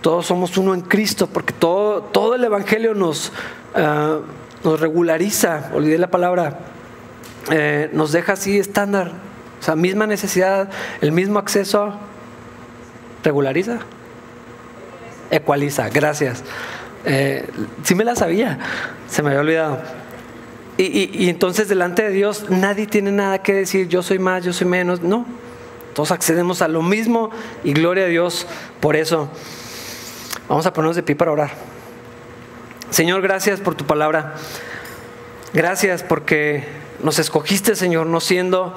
[0.00, 3.32] Todos somos uno en Cristo, porque todo, todo el Evangelio nos,
[3.76, 4.18] ah,
[4.64, 6.58] nos regulariza, olvidé la palabra,
[7.52, 9.12] eh, nos deja así estándar,
[9.60, 10.70] o sea, misma necesidad,
[11.02, 11.94] el mismo acceso,
[13.22, 13.78] regulariza.
[15.30, 16.42] Ecualiza, gracias.
[17.04, 17.46] Eh,
[17.82, 18.58] sí me la sabía,
[19.08, 19.82] se me había olvidado.
[20.76, 24.68] Y, entonces delante de Dios nadie tiene nada que decir, yo soy más, yo soy
[24.68, 25.00] menos.
[25.00, 25.26] No,
[25.92, 27.30] todos accedemos a lo mismo
[27.64, 28.46] y gloria a Dios
[28.80, 29.28] por eso.
[30.48, 31.50] Vamos a ponernos de pie para orar.
[32.90, 34.34] Señor, gracias por tu palabra.
[35.52, 36.64] Gracias porque
[37.02, 38.74] nos escogiste, Señor, no siendo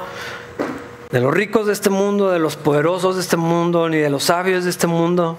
[1.12, 4.24] de los ricos de este mundo, de los poderosos de este mundo, ni de los
[4.24, 5.38] sabios de este mundo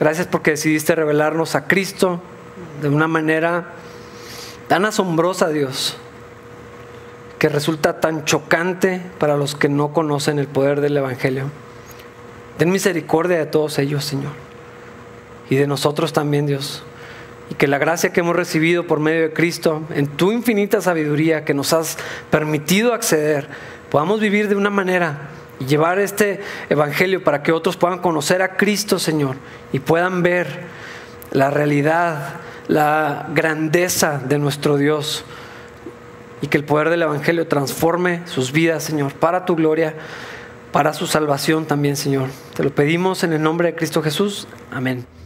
[0.00, 2.22] Gracias porque decidiste revelarnos a Cristo
[2.80, 3.74] de una manera
[4.66, 5.98] tan asombrosa, Dios,
[7.38, 11.50] que resulta tan chocante para los que no conocen el poder del Evangelio.
[12.56, 14.32] Ten misericordia de todos ellos, Señor,
[15.50, 16.82] y de nosotros también, Dios.
[17.50, 21.44] Y que la gracia que hemos recibido por medio de Cristo, en tu infinita sabiduría
[21.44, 21.98] que nos has
[22.30, 23.48] permitido acceder,
[23.90, 25.28] podamos vivir de una manera
[25.60, 29.36] y llevar este evangelio para que otros puedan conocer a Cristo, Señor,
[29.72, 30.64] y puedan ver
[31.30, 35.24] la realidad, la grandeza de nuestro Dios
[36.42, 39.94] y que el poder del Evangelio transforme sus vidas, Señor, para tu gloria,
[40.72, 42.28] para su salvación también, Señor.
[42.54, 44.48] Te lo pedimos en el nombre de Cristo Jesús.
[44.70, 45.19] Amén.